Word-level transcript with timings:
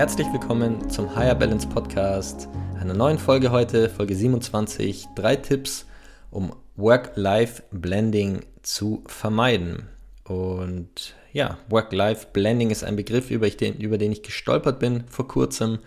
Herzlich 0.00 0.32
willkommen 0.32 0.88
zum 0.88 1.14
Higher 1.14 1.34
Balance 1.34 1.68
Podcast, 1.68 2.48
einer 2.80 2.94
neuen 2.94 3.18
Folge 3.18 3.50
heute, 3.50 3.90
Folge 3.90 4.16
27. 4.16 5.08
Drei 5.14 5.36
Tipps, 5.36 5.84
um 6.30 6.56
Work-Life-Blending 6.76 8.40
zu 8.62 9.04
vermeiden. 9.06 9.90
Und 10.24 11.14
ja, 11.34 11.58
Work-Life-Blending 11.68 12.70
ist 12.70 12.82
ein 12.82 12.96
Begriff, 12.96 13.30
über 13.30 13.50
den, 13.50 13.76
über 13.76 13.98
den 13.98 14.10
ich 14.10 14.22
gestolpert 14.22 14.78
bin 14.78 15.04
vor 15.06 15.28
kurzem. 15.28 15.80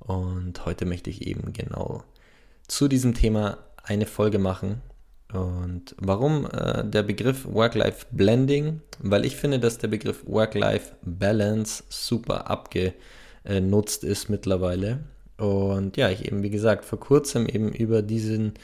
Und 0.00 0.66
heute 0.66 0.84
möchte 0.84 1.10
ich 1.10 1.24
eben 1.24 1.52
genau 1.52 2.02
zu 2.66 2.88
diesem 2.88 3.14
Thema 3.14 3.58
eine 3.84 4.06
Folge 4.06 4.40
machen. 4.40 4.82
Und 5.32 5.94
warum 5.98 6.48
äh, 6.50 6.84
der 6.84 7.04
Begriff 7.04 7.46
Work-Life-Blending? 7.46 8.80
Weil 8.98 9.24
ich 9.24 9.36
finde, 9.36 9.60
dass 9.60 9.78
der 9.78 9.86
Begriff 9.86 10.26
Work-Life-Balance 10.26 11.84
super 11.88 12.50
abge 12.50 12.94
äh, 13.44 13.60
nutzt 13.60 14.04
ist 14.04 14.28
mittlerweile. 14.28 15.00
Und 15.36 15.96
ja, 15.96 16.10
ich 16.10 16.26
eben, 16.26 16.42
wie 16.42 16.50
gesagt, 16.50 16.84
vor 16.84 17.00
kurzem 17.00 17.46
eben 17.46 17.72
über 17.72 18.02
diesen 18.02 18.54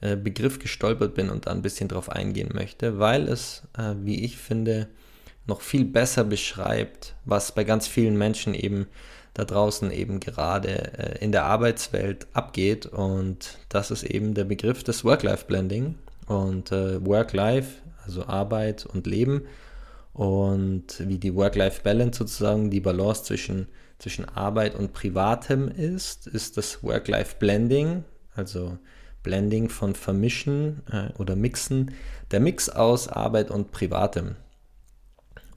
äh, 0.00 0.16
Begriff 0.16 0.58
gestolpert 0.58 1.14
bin 1.14 1.30
und 1.30 1.46
da 1.46 1.52
ein 1.52 1.62
bisschen 1.62 1.88
drauf 1.88 2.10
eingehen 2.10 2.50
möchte, 2.52 2.98
weil 2.98 3.28
es, 3.28 3.62
äh, 3.78 3.94
wie 4.02 4.24
ich 4.24 4.36
finde, 4.36 4.88
noch 5.46 5.60
viel 5.60 5.84
besser 5.84 6.24
beschreibt, 6.24 7.14
was 7.24 7.52
bei 7.52 7.64
ganz 7.64 7.86
vielen 7.86 8.18
Menschen 8.18 8.54
eben 8.54 8.86
da 9.34 9.44
draußen 9.44 9.90
eben 9.90 10.18
gerade 10.18 10.98
äh, 10.98 11.24
in 11.24 11.30
der 11.30 11.44
Arbeitswelt 11.44 12.26
abgeht. 12.32 12.86
Und 12.86 13.58
das 13.68 13.90
ist 13.90 14.02
eben 14.02 14.34
der 14.34 14.44
Begriff 14.44 14.82
des 14.82 15.04
Work-Life-Blending. 15.04 15.94
Und 16.26 16.72
äh, 16.72 17.04
Work-Life, 17.04 17.82
also 18.04 18.26
Arbeit 18.26 18.86
und 18.86 19.06
Leben. 19.06 19.42
Und 20.14 21.06
wie 21.06 21.18
die 21.18 21.34
Work-Life-Balance 21.34 22.18
sozusagen, 22.18 22.70
die 22.70 22.80
Balance 22.80 23.24
zwischen 23.24 23.68
zwischen 23.98 24.26
Arbeit 24.26 24.74
und 24.74 24.92
Privatem 24.92 25.68
ist, 25.68 26.26
ist 26.26 26.56
das 26.56 26.82
Work-Life-Blending, 26.82 28.04
also 28.34 28.78
Blending 29.22 29.68
von 29.68 29.94
Vermischen 29.94 30.82
äh, 30.90 31.12
oder 31.18 31.34
Mixen, 31.34 31.92
der 32.30 32.40
Mix 32.40 32.68
aus 32.68 33.08
Arbeit 33.08 33.50
und 33.50 33.72
Privatem. 33.72 34.36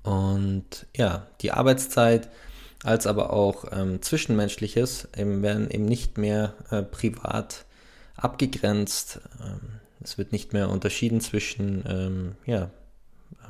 Und 0.03 0.87
ja, 0.95 1.27
die 1.41 1.51
Arbeitszeit 1.51 2.29
als 2.83 3.07
aber 3.07 3.33
auch 3.33 3.65
ähm, 3.71 4.01
Zwischenmenschliches 4.01 5.09
eben 5.15 5.41
werden 5.43 5.69
eben 5.69 5.85
nicht 5.85 6.17
mehr 6.17 6.53
äh, 6.71 6.81
privat 6.81 7.65
abgegrenzt. 8.15 9.19
Ähm, 9.41 9.79
es 10.01 10.17
wird 10.17 10.31
nicht 10.31 10.53
mehr 10.53 10.69
unterschieden 10.69 11.19
zwischen 11.19 11.83
ähm, 11.87 12.35
ja, 12.45 12.71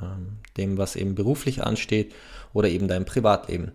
ähm, 0.01 0.37
dem, 0.57 0.77
was 0.77 0.95
eben 0.95 1.15
beruflich 1.15 1.63
ansteht 1.63 2.13
oder 2.53 2.69
eben 2.69 2.87
deinem 2.87 3.05
Privatleben. 3.05 3.71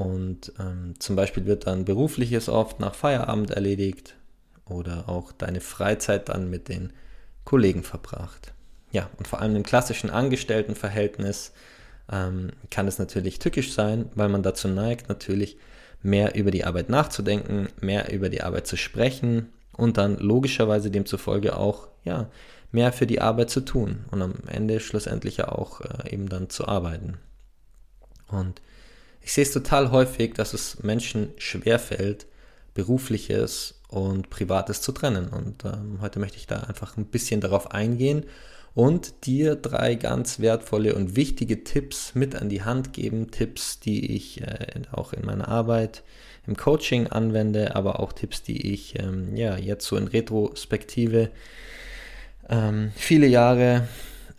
Und 0.00 0.54
ähm, 0.58 0.94
zum 0.98 1.14
Beispiel 1.14 1.44
wird 1.44 1.66
dann 1.66 1.84
berufliches 1.84 2.48
oft 2.48 2.80
nach 2.80 2.94
Feierabend 2.94 3.50
erledigt 3.50 4.14
oder 4.64 5.10
auch 5.10 5.30
deine 5.30 5.60
Freizeit 5.60 6.30
dann 6.30 6.48
mit 6.48 6.68
den 6.68 6.94
Kollegen 7.44 7.82
verbracht. 7.82 8.54
Ja, 8.92 9.10
und 9.18 9.28
vor 9.28 9.42
allem 9.42 9.56
im 9.56 9.62
klassischen 9.62 10.08
Angestelltenverhältnis 10.08 11.52
ähm, 12.10 12.48
kann 12.70 12.88
es 12.88 12.98
natürlich 12.98 13.40
tückisch 13.40 13.74
sein, 13.74 14.06
weil 14.14 14.30
man 14.30 14.42
dazu 14.42 14.68
neigt, 14.68 15.10
natürlich 15.10 15.58
mehr 16.00 16.34
über 16.34 16.50
die 16.50 16.64
Arbeit 16.64 16.88
nachzudenken, 16.88 17.68
mehr 17.82 18.10
über 18.10 18.30
die 18.30 18.40
Arbeit 18.40 18.66
zu 18.66 18.78
sprechen 18.78 19.52
und 19.76 19.98
dann 19.98 20.16
logischerweise 20.16 20.90
demzufolge 20.90 21.58
auch 21.58 21.88
ja, 22.04 22.30
mehr 22.72 22.94
für 22.94 23.06
die 23.06 23.20
Arbeit 23.20 23.50
zu 23.50 23.60
tun 23.60 24.06
und 24.10 24.22
am 24.22 24.32
Ende 24.46 24.80
schlussendlich 24.80 25.36
ja 25.36 25.50
auch 25.50 25.82
äh, 25.82 26.10
eben 26.10 26.30
dann 26.30 26.48
zu 26.48 26.66
arbeiten. 26.66 27.18
Und 28.28 28.62
ich 29.22 29.32
sehe 29.32 29.44
es 29.44 29.52
total 29.52 29.90
häufig, 29.90 30.34
dass 30.34 30.54
es 30.54 30.82
Menschen 30.82 31.32
schwerfällt, 31.36 32.26
berufliches 32.74 33.80
und 33.88 34.30
privates 34.30 34.80
zu 34.80 34.92
trennen. 34.92 35.28
Und 35.28 35.64
ähm, 35.64 35.98
heute 36.00 36.18
möchte 36.18 36.36
ich 36.36 36.46
da 36.46 36.60
einfach 36.60 36.96
ein 36.96 37.06
bisschen 37.06 37.40
darauf 37.40 37.72
eingehen 37.72 38.24
und 38.74 39.26
dir 39.26 39.56
drei 39.56 39.96
ganz 39.96 40.38
wertvolle 40.38 40.94
und 40.94 41.16
wichtige 41.16 41.64
Tipps 41.64 42.14
mit 42.14 42.36
an 42.36 42.48
die 42.48 42.62
Hand 42.62 42.92
geben. 42.92 43.30
Tipps, 43.30 43.80
die 43.80 44.14
ich 44.14 44.42
äh, 44.42 44.82
auch 44.92 45.12
in 45.12 45.24
meiner 45.26 45.48
Arbeit 45.48 46.02
im 46.46 46.56
Coaching 46.56 47.08
anwende, 47.08 47.74
aber 47.76 48.00
auch 48.00 48.12
Tipps, 48.12 48.42
die 48.42 48.72
ich 48.72 48.98
ähm, 48.98 49.36
ja 49.36 49.56
jetzt 49.56 49.86
so 49.86 49.96
in 49.96 50.06
Retrospektive 50.06 51.30
ähm, 52.48 52.92
viele 52.94 53.26
Jahre 53.26 53.88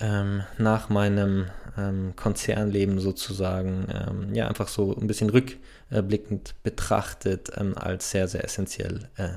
ähm, 0.02 0.44
nach 0.58 0.90
meinem 0.90 1.48
ähm, 1.78 2.14
Konzernleben 2.16 3.00
sozusagen, 3.00 3.88
ähm, 3.90 4.34
ja, 4.34 4.48
einfach 4.48 4.68
so 4.68 4.96
ein 4.96 5.08
bisschen 5.08 5.30
rückblickend 5.30 6.56
betrachtet 6.64 7.52
ähm, 7.56 7.78
als 7.78 8.12
sehr, 8.12 8.28
sehr 8.28 8.44
essentiell 8.44 9.08
äh, 9.16 9.30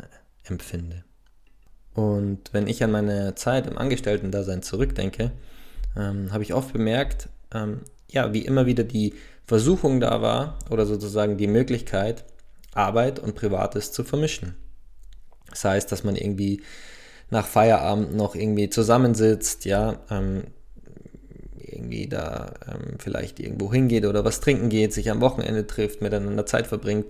empfinde. 0.45 1.05
Und 1.93 2.53
wenn 2.53 2.67
ich 2.67 2.83
an 2.83 2.91
meine 2.91 3.35
Zeit 3.37 3.67
im 3.67 3.79
Angestellten-Dasein 3.79 4.63
zurückdenke, 4.63 5.31
ähm, 5.97 6.33
habe 6.33 6.43
ich 6.43 6.55
oft 6.55 6.73
bemerkt, 6.73 7.29
ähm, 7.53 7.83
ja, 8.11 8.33
wie 8.33 8.45
immer 8.45 8.67
wieder 8.67 8.85
die 8.85 9.15
Versuchung 9.47 10.01
da 10.01 10.23
war 10.23 10.59
oder 10.71 10.87
sozusagen 10.87 11.37
die 11.37 11.47
Möglichkeit, 11.47 12.25
Arbeit 12.73 13.21
und 13.21 13.35
Privates 13.35 13.93
zu 13.93 14.03
vermischen. 14.03 14.57
Das 15.51 15.65
heißt, 15.65 15.93
dass 15.93 16.03
man 16.03 16.17
irgendwie 16.17 16.63
nach 17.31 17.47
Feierabend 17.47 18.15
noch 18.15 18.35
irgendwie 18.35 18.71
zusammensitzt, 18.71 19.65
ja, 19.65 19.99
ähm, 20.11 20.45
irgendwie 21.59 22.09
da 22.09 22.55
ähm, 22.69 22.99
vielleicht 22.99 23.41
irgendwo 23.41 23.73
hingeht 23.73 24.07
oder 24.07 24.25
was 24.25 24.41
trinken 24.41 24.69
geht, 24.69 24.93
sich 24.93 25.11
am 25.11 25.21
Wochenende 25.21 25.67
trifft, 25.67 26.03
miteinander 26.03 26.47
Zeit 26.47 26.67
verbringt. 26.67 27.07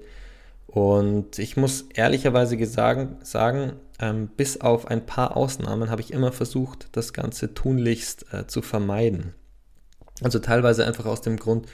Und 0.66 1.38
ich 1.38 1.56
muss 1.56 1.84
ehrlicherweise 1.94 2.64
sagen, 2.66 3.16
sagen 3.22 3.74
ähm, 4.00 4.28
bis 4.36 4.60
auf 4.60 4.88
ein 4.88 5.06
paar 5.06 5.36
Ausnahmen 5.36 5.90
habe 5.90 6.00
ich 6.00 6.12
immer 6.12 6.32
versucht, 6.32 6.88
das 6.92 7.12
Ganze 7.12 7.54
tunlichst 7.54 8.26
äh, 8.32 8.46
zu 8.46 8.60
vermeiden. 8.60 9.34
Also 10.22 10.38
teilweise 10.38 10.84
einfach 10.84 11.06
aus 11.06 11.20
dem 11.20 11.36
Grund, 11.36 11.66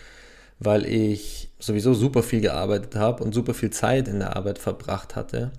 weil 0.59 0.85
ich 0.85 1.51
sowieso 1.59 1.95
super 1.95 2.23
viel 2.23 2.41
gearbeitet 2.41 2.97
habe 2.97 3.23
und 3.25 3.35
super 3.35 3.55
viel 3.55 3.71
Zeit 3.71 4.09
in 4.09 4.19
der 4.19 4.37
Arbeit 4.37 4.59
verbracht 4.59 5.17
hatte. 5.17 5.53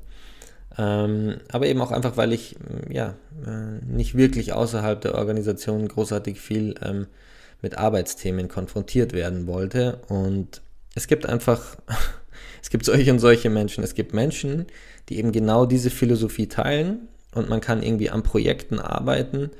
Ähm, 0.77 1.37
aber 1.51 1.67
eben 1.67 1.81
auch 1.81 1.91
einfach, 1.91 2.17
weil 2.17 2.33
ich 2.33 2.55
ja 2.89 3.15
äh, 3.45 3.85
nicht 3.85 4.15
wirklich 4.15 4.53
außerhalb 4.53 5.01
der 5.01 5.15
Organisation 5.15 5.87
großartig 5.87 6.39
viel 6.39 6.75
ähm, 6.81 7.07
mit 7.61 7.77
Arbeitsthemen 7.77 8.47
konfrontiert 8.47 9.13
werden 9.13 9.47
wollte. 9.47 10.01
Und 10.07 10.61
es 10.95 11.07
gibt 11.07 11.25
einfach, 11.25 11.75
es 12.61 12.69
gibt 12.69 12.85
solche 12.85 13.11
und 13.11 13.19
solche 13.19 13.49
Menschen. 13.49 13.83
Es 13.83 13.95
gibt 13.95 14.13
Menschen, 14.13 14.65
die 15.09 15.17
eben 15.17 15.31
genau 15.31 15.65
diese 15.65 15.89
Philosophie 15.89 16.47
teilen 16.47 17.07
und 17.33 17.49
man 17.49 17.61
kann 17.61 17.83
irgendwie 17.83 18.09
an 18.09 18.23
Projekten 18.23 18.79
arbeiten 18.79 19.51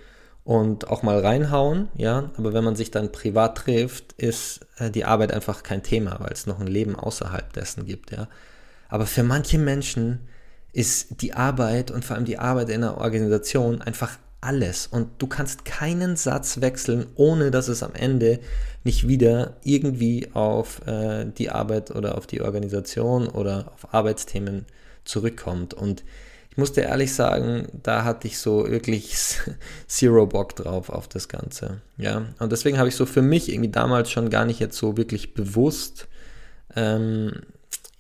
und 0.43 0.88
auch 0.88 1.03
mal 1.03 1.19
reinhauen, 1.19 1.90
ja, 1.96 2.31
aber 2.35 2.53
wenn 2.53 2.64
man 2.64 2.75
sich 2.75 2.90
dann 2.90 3.11
privat 3.11 3.59
trifft, 3.59 4.14
ist 4.14 4.61
äh, 4.78 4.90
die 4.90 5.05
Arbeit 5.05 5.31
einfach 5.31 5.61
kein 5.61 5.84
Thema, 5.84 6.19
weil 6.19 6.31
es 6.31 6.47
noch 6.47 6.59
ein 6.59 6.67
Leben 6.67 6.96
außerhalb 6.96 7.53
dessen 7.53 7.85
gibt, 7.85 8.11
ja. 8.11 8.28
Aber 8.90 9.05
für 9.05 9.23
manche 9.23 9.57
Menschen 9.57 10.28
ist 10.73 11.22
die 11.22 11.34
Arbeit 11.34 11.91
und 11.91 12.06
vor 12.06 12.16
allem 12.16 12.26
die 12.26 12.40
Arbeit 12.40 12.70
in 12.70 12.84
einer 12.84 12.97
Organisation 12.97 13.82
einfach 13.82 14.18
alles. 14.41 14.88
Und 14.88 15.09
du 15.20 15.28
kannst 15.28 15.66
keinen 15.66 16.16
Satz 16.16 16.62
wechseln, 16.62 17.06
ohne 17.16 17.52
dass 17.52 17.68
es 17.68 17.84
am 17.84 17.94
Ende 17.94 18.40
nicht 18.84 19.08
wieder 19.08 19.58
irgendwie 19.64 20.29
auf 20.34 20.85
äh, 20.88 21.26
die 21.26 21.52
Arbeit 21.52 21.91
oder 21.91 22.18
auf 22.18 22.26
die 22.26 22.41
Organisation 22.41 23.28
oder 23.28 23.72
auf 23.73 23.94
Arbeitsthemen 23.94 24.66
zurückkommt. 25.06 25.73
Und 25.73 26.03
ich 26.50 26.58
musste 26.58 26.82
ehrlich 26.82 27.14
sagen, 27.14 27.67
da 27.84 28.03
hatte 28.03 28.28
ich 28.28 28.40
so 28.40 28.70
wirklich 28.70 29.38
zero 29.88 30.26
Bock 30.26 30.56
drauf 30.56 30.90
auf 30.90 31.08
das 31.08 31.29
Ganze. 31.29 31.82
Ja, 31.97 32.26
und 32.40 32.52
deswegen 32.52 32.78
habe 32.78 32.90
ich 32.90 32.96
so 32.96 33.06
für 33.06 33.22
mich 33.22 33.50
irgendwie 33.50 33.72
damals 33.72 34.09
schon 34.09 34.29
gar 34.29 34.46
nicht 34.46 34.59
jetzt 34.59 34.78
so 34.78 34.97
wirklich 34.97 35.34
bewusst 35.34 36.08
ähm, 36.76 37.41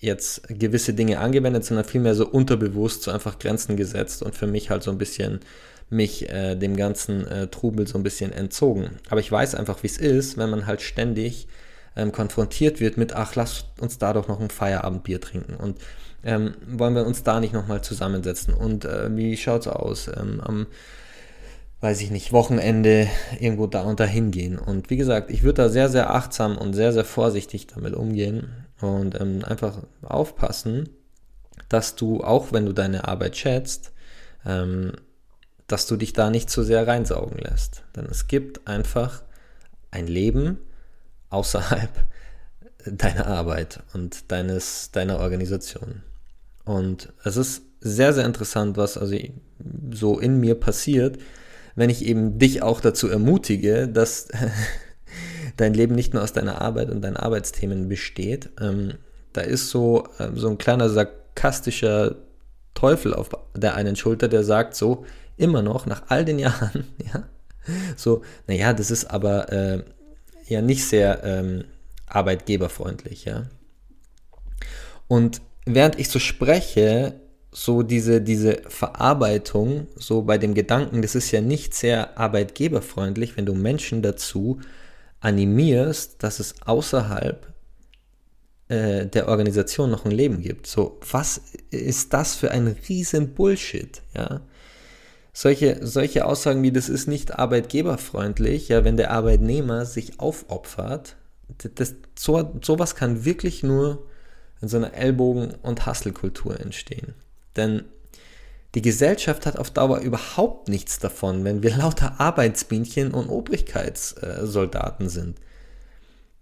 jetzt 0.01 0.41
gewisse 0.49 0.93
Dinge 0.93 1.19
angewendet, 1.19 1.63
sondern 1.63 1.85
vielmehr 1.85 2.15
so 2.15 2.27
unterbewusst 2.27 3.03
so 3.03 3.11
einfach 3.11 3.39
Grenzen 3.39 3.77
gesetzt 3.77 4.23
und 4.23 4.35
für 4.35 4.47
mich 4.47 4.69
halt 4.69 4.83
so 4.83 4.91
ein 4.91 4.97
bisschen 4.97 5.39
mich 5.89 6.29
äh, 6.29 6.55
dem 6.55 6.75
ganzen 6.75 7.27
äh, 7.27 7.47
Trubel 7.47 7.87
so 7.87 7.97
ein 7.97 8.03
bisschen 8.03 8.33
entzogen. 8.33 8.97
Aber 9.09 9.19
ich 9.19 9.31
weiß 9.31 9.55
einfach, 9.55 9.83
wie 9.83 9.87
es 9.87 9.97
ist, 9.97 10.37
wenn 10.37 10.49
man 10.49 10.65
halt 10.65 10.81
ständig 10.81 11.47
ähm, 11.95 12.11
konfrontiert 12.11 12.79
wird 12.79 12.97
mit, 12.97 13.13
ach, 13.13 13.35
lass 13.35 13.65
uns 13.79 13.99
da 13.99 14.13
doch 14.13 14.27
noch 14.27 14.39
ein 14.39 14.49
Feierabendbier 14.49 15.21
trinken 15.21 15.55
und 15.55 15.77
ähm, 16.23 16.55
wollen 16.67 16.95
wir 16.95 17.05
uns 17.05 17.23
da 17.23 17.39
nicht 17.39 17.53
nochmal 17.53 17.83
zusammensetzen 17.83 18.53
und 18.53 18.85
äh, 18.85 19.15
wie 19.15 19.33
es 19.33 19.67
aus 19.67 20.07
ähm, 20.07 20.39
am, 20.41 20.67
weiß 21.81 22.01
ich 22.01 22.11
nicht, 22.11 22.31
Wochenende 22.31 23.07
irgendwo 23.39 23.67
da 23.67 23.81
und 23.81 23.99
dahin 23.99 24.31
gehen. 24.31 24.57
Und 24.57 24.89
wie 24.89 24.97
gesagt, 24.97 25.29
ich 25.29 25.43
würde 25.43 25.63
da 25.63 25.69
sehr, 25.69 25.89
sehr 25.89 26.11
achtsam 26.13 26.57
und 26.57 26.73
sehr, 26.73 26.93
sehr 26.93 27.05
vorsichtig 27.05 27.67
damit 27.67 27.95
umgehen 27.95 28.49
und 28.81 29.19
ähm, 29.19 29.43
einfach 29.45 29.77
aufpassen, 30.01 30.89
dass 31.69 31.95
du, 31.95 32.23
auch 32.23 32.51
wenn 32.51 32.65
du 32.65 32.73
deine 32.73 33.07
Arbeit 33.07 33.37
schätzt, 33.37 33.91
ähm, 34.45 34.93
dass 35.67 35.87
du 35.87 35.95
dich 35.95 36.13
da 36.13 36.29
nicht 36.29 36.49
zu 36.49 36.63
sehr 36.63 36.85
reinsaugen 36.85 37.37
lässt. 37.37 37.83
Denn 37.95 38.05
es 38.05 38.27
gibt 38.27 38.67
einfach 38.67 39.23
ein 39.89 40.07
Leben 40.07 40.57
außerhalb 41.29 41.91
deiner 42.85 43.27
Arbeit 43.27 43.83
und 43.93 44.31
deines, 44.31 44.91
deiner 44.91 45.19
Organisation. 45.19 46.03
Und 46.65 47.13
es 47.23 47.37
ist 47.37 47.63
sehr, 47.79 48.13
sehr 48.13 48.25
interessant, 48.25 48.77
was 48.77 48.97
also 48.97 49.15
so 49.91 50.19
in 50.19 50.39
mir 50.39 50.55
passiert, 50.55 51.17
wenn 51.75 51.89
ich 51.89 52.05
eben 52.05 52.37
dich 52.37 52.61
auch 52.61 52.81
dazu 52.81 53.07
ermutige, 53.07 53.87
dass 53.87 54.27
dein 55.61 55.73
Leben 55.73 55.95
nicht 55.95 56.13
nur 56.13 56.23
aus 56.23 56.33
deiner 56.33 56.61
Arbeit 56.61 56.89
und 56.89 57.01
deinen 57.01 57.17
Arbeitsthemen 57.17 57.87
besteht. 57.87 58.49
Ähm, 58.59 58.95
da 59.33 59.41
ist 59.41 59.69
so, 59.69 60.07
äh, 60.17 60.29
so 60.35 60.49
ein 60.49 60.57
kleiner 60.57 60.89
sarkastischer 60.89 62.15
Teufel 62.73 63.13
auf 63.13 63.29
der 63.55 63.75
einen 63.75 63.95
Schulter, 63.95 64.27
der 64.27 64.43
sagt 64.43 64.75
so, 64.75 65.05
immer 65.37 65.61
noch, 65.61 65.85
nach 65.85 66.03
all 66.07 66.25
den 66.25 66.39
Jahren, 66.39 66.85
ja, 67.13 67.23
so, 67.95 68.23
naja, 68.47 68.73
das 68.73 68.91
ist 68.91 69.05
aber 69.05 69.51
äh, 69.51 69.83
ja 70.47 70.61
nicht 70.61 70.85
sehr 70.85 71.23
ähm, 71.23 71.65
arbeitgeberfreundlich, 72.07 73.25
ja. 73.25 73.45
Und 75.07 75.41
während 75.65 75.99
ich 75.99 76.09
so 76.09 76.19
spreche, 76.19 77.13
so 77.51 77.83
diese, 77.83 78.21
diese 78.21 78.61
Verarbeitung, 78.67 79.87
so 79.95 80.21
bei 80.21 80.37
dem 80.37 80.53
Gedanken, 80.53 81.01
das 81.01 81.15
ist 81.15 81.31
ja 81.31 81.41
nicht 81.41 81.73
sehr 81.73 82.17
arbeitgeberfreundlich, 82.17 83.35
wenn 83.35 83.45
du 83.45 83.53
Menschen 83.53 84.01
dazu 84.01 84.61
animierst, 85.21 86.21
dass 86.23 86.39
es 86.39 86.55
außerhalb 86.65 87.47
äh, 88.67 89.05
der 89.05 89.27
Organisation 89.27 89.89
noch 89.89 90.05
ein 90.05 90.11
Leben 90.11 90.41
gibt. 90.41 90.67
So, 90.67 90.99
was 91.09 91.41
ist 91.69 92.13
das 92.13 92.35
für 92.35 92.51
ein 92.51 92.67
riesen 92.89 93.33
Bullshit, 93.33 94.01
ja? 94.15 94.41
Solche, 95.33 95.79
solche 95.81 96.25
Aussagen 96.25 96.61
wie, 96.61 96.73
das 96.73 96.89
ist 96.89 97.07
nicht 97.07 97.39
arbeitgeberfreundlich, 97.39 98.67
ja, 98.67 98.83
wenn 98.83 98.97
der 98.97 99.11
Arbeitnehmer 99.11 99.85
sich 99.85 100.19
aufopfert, 100.19 101.15
das, 101.75 101.95
so, 102.19 102.59
sowas 102.61 102.95
kann 102.95 103.23
wirklich 103.23 103.63
nur 103.63 104.05
in 104.61 104.67
so 104.67 104.75
einer 104.75 104.93
Ellbogen- 104.93 105.55
und 105.61 105.85
Hasselkultur 105.85 106.59
entstehen. 106.59 107.13
Denn 107.55 107.85
die 108.73 108.81
Gesellschaft 108.81 109.45
hat 109.45 109.57
auf 109.57 109.69
Dauer 109.71 109.99
überhaupt 109.99 110.69
nichts 110.69 110.99
davon, 110.99 111.43
wenn 111.43 111.61
wir 111.61 111.75
lauter 111.75 112.19
Arbeitsbienchen 112.19 113.13
und 113.13 113.29
Obrigkeitssoldaten 113.29 115.09
sind. 115.09 115.39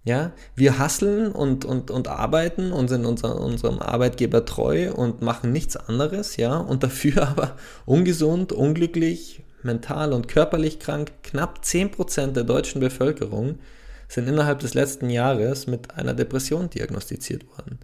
Ja, 0.05 0.31
wir 0.55 0.79
hasseln 0.79 1.31
und, 1.31 1.65
und, 1.65 1.91
und 1.91 2.07
arbeiten 2.07 2.71
und 2.71 2.87
sind 2.87 3.05
unser, 3.05 3.39
unserem 3.39 3.79
Arbeitgeber 3.79 4.45
treu 4.45 4.93
und 4.93 5.21
machen 5.21 5.51
nichts 5.51 5.75
anderes, 5.75 6.37
ja, 6.37 6.57
und 6.57 6.83
dafür 6.83 7.27
aber 7.27 7.57
ungesund, 7.85 8.53
unglücklich, 8.53 9.43
mental 9.61 10.13
und 10.13 10.27
körperlich 10.27 10.79
krank. 10.79 11.11
Knapp 11.23 11.61
10% 11.63 12.31
der 12.31 12.43
deutschen 12.43 12.79
Bevölkerung 12.79 13.59
sind 14.07 14.27
innerhalb 14.27 14.59
des 14.59 14.73
letzten 14.73 15.09
Jahres 15.09 15.67
mit 15.67 15.95
einer 15.95 16.13
Depression 16.13 16.69
diagnostiziert 16.69 17.45
worden. 17.49 17.79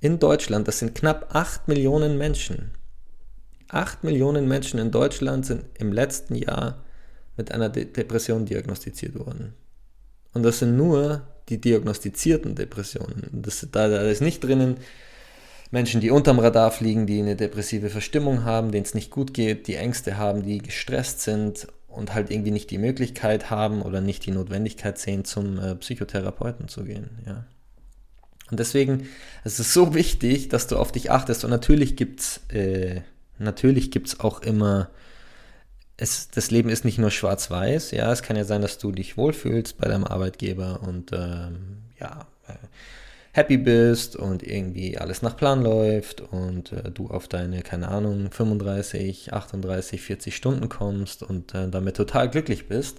In 0.00 0.18
Deutschland, 0.18 0.66
das 0.66 0.78
sind 0.78 0.94
knapp 0.94 1.34
8 1.34 1.68
Millionen 1.68 2.18
Menschen. 2.18 2.72
8 3.72 4.04
Millionen 4.04 4.48
Menschen 4.48 4.80
in 4.80 4.90
Deutschland 4.90 5.46
sind 5.46 5.64
im 5.78 5.92
letzten 5.92 6.34
Jahr 6.34 6.82
mit 7.36 7.52
einer 7.52 7.68
De 7.68 7.84
Depression 7.84 8.44
diagnostiziert 8.44 9.18
worden. 9.18 9.54
Und 10.32 10.42
das 10.42 10.58
sind 10.58 10.76
nur 10.76 11.22
die 11.48 11.60
diagnostizierten 11.60 12.54
Depressionen. 12.54 13.28
Das, 13.32 13.66
da, 13.70 13.88
da 13.88 14.02
ist 14.02 14.20
nicht 14.20 14.44
drinnen 14.44 14.76
Menschen, 15.70 16.00
die 16.00 16.10
unterm 16.10 16.40
Radar 16.40 16.72
fliegen, 16.72 17.06
die 17.06 17.20
eine 17.20 17.36
depressive 17.36 17.90
Verstimmung 17.90 18.44
haben, 18.44 18.72
denen 18.72 18.84
es 18.84 18.94
nicht 18.94 19.10
gut 19.10 19.34
geht, 19.34 19.68
die 19.68 19.76
Ängste 19.76 20.16
haben, 20.16 20.42
die 20.42 20.58
gestresst 20.58 21.20
sind 21.20 21.68
und 21.86 22.12
halt 22.12 22.30
irgendwie 22.30 22.50
nicht 22.50 22.70
die 22.70 22.78
Möglichkeit 22.78 23.50
haben 23.50 23.82
oder 23.82 24.00
nicht 24.00 24.26
die 24.26 24.32
Notwendigkeit 24.32 24.98
sehen, 24.98 25.24
zum 25.24 25.58
äh, 25.58 25.76
Psychotherapeuten 25.76 26.68
zu 26.68 26.84
gehen. 26.84 27.10
Ja. 27.26 27.44
Und 28.50 28.58
deswegen 28.58 29.06
es 29.44 29.54
ist 29.54 29.60
es 29.60 29.74
so 29.74 29.94
wichtig, 29.94 30.48
dass 30.48 30.66
du 30.66 30.76
auf 30.76 30.90
dich 30.90 31.10
achtest. 31.10 31.44
Und 31.44 31.50
natürlich 31.50 31.96
gibt 31.96 32.20
es 32.20 32.40
äh, 32.48 33.02
natürlich 33.40 33.90
auch 34.20 34.42
immer 34.42 34.90
es, 36.00 36.28
das 36.30 36.50
Leben 36.50 36.70
ist 36.70 36.84
nicht 36.84 36.98
nur 36.98 37.10
schwarz-weiß, 37.10 37.90
ja, 37.90 38.10
es 38.10 38.22
kann 38.22 38.36
ja 38.36 38.44
sein, 38.44 38.62
dass 38.62 38.78
du 38.78 38.90
dich 38.90 39.16
wohlfühlst 39.16 39.76
bei 39.76 39.86
deinem 39.86 40.04
Arbeitgeber 40.04 40.80
und 40.82 41.12
ähm, 41.12 41.82
ja, 42.00 42.26
äh, 42.48 42.54
happy 43.32 43.58
bist 43.58 44.16
und 44.16 44.42
irgendwie 44.42 44.98
alles 44.98 45.22
nach 45.22 45.36
Plan 45.36 45.62
läuft 45.62 46.22
und 46.22 46.72
äh, 46.72 46.90
du 46.90 47.08
auf 47.08 47.28
deine, 47.28 47.62
keine 47.62 47.88
Ahnung, 47.88 48.30
35, 48.30 49.32
38, 49.32 50.00
40 50.00 50.34
Stunden 50.34 50.68
kommst 50.68 51.22
und 51.22 51.54
äh, 51.54 51.68
damit 51.68 51.96
total 51.96 52.30
glücklich 52.30 52.66
bist. 52.66 52.98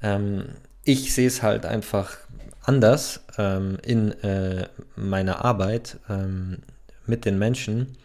Ähm, 0.00 0.44
ich 0.84 1.12
sehe 1.12 1.26
es 1.26 1.42
halt 1.42 1.66
einfach 1.66 2.16
anders 2.62 3.24
ähm, 3.36 3.78
in 3.84 4.12
äh, 4.22 4.68
meiner 4.94 5.44
Arbeit 5.44 5.98
ähm, 6.08 6.58
mit 7.04 7.24
den 7.24 7.38
Menschen 7.38 7.96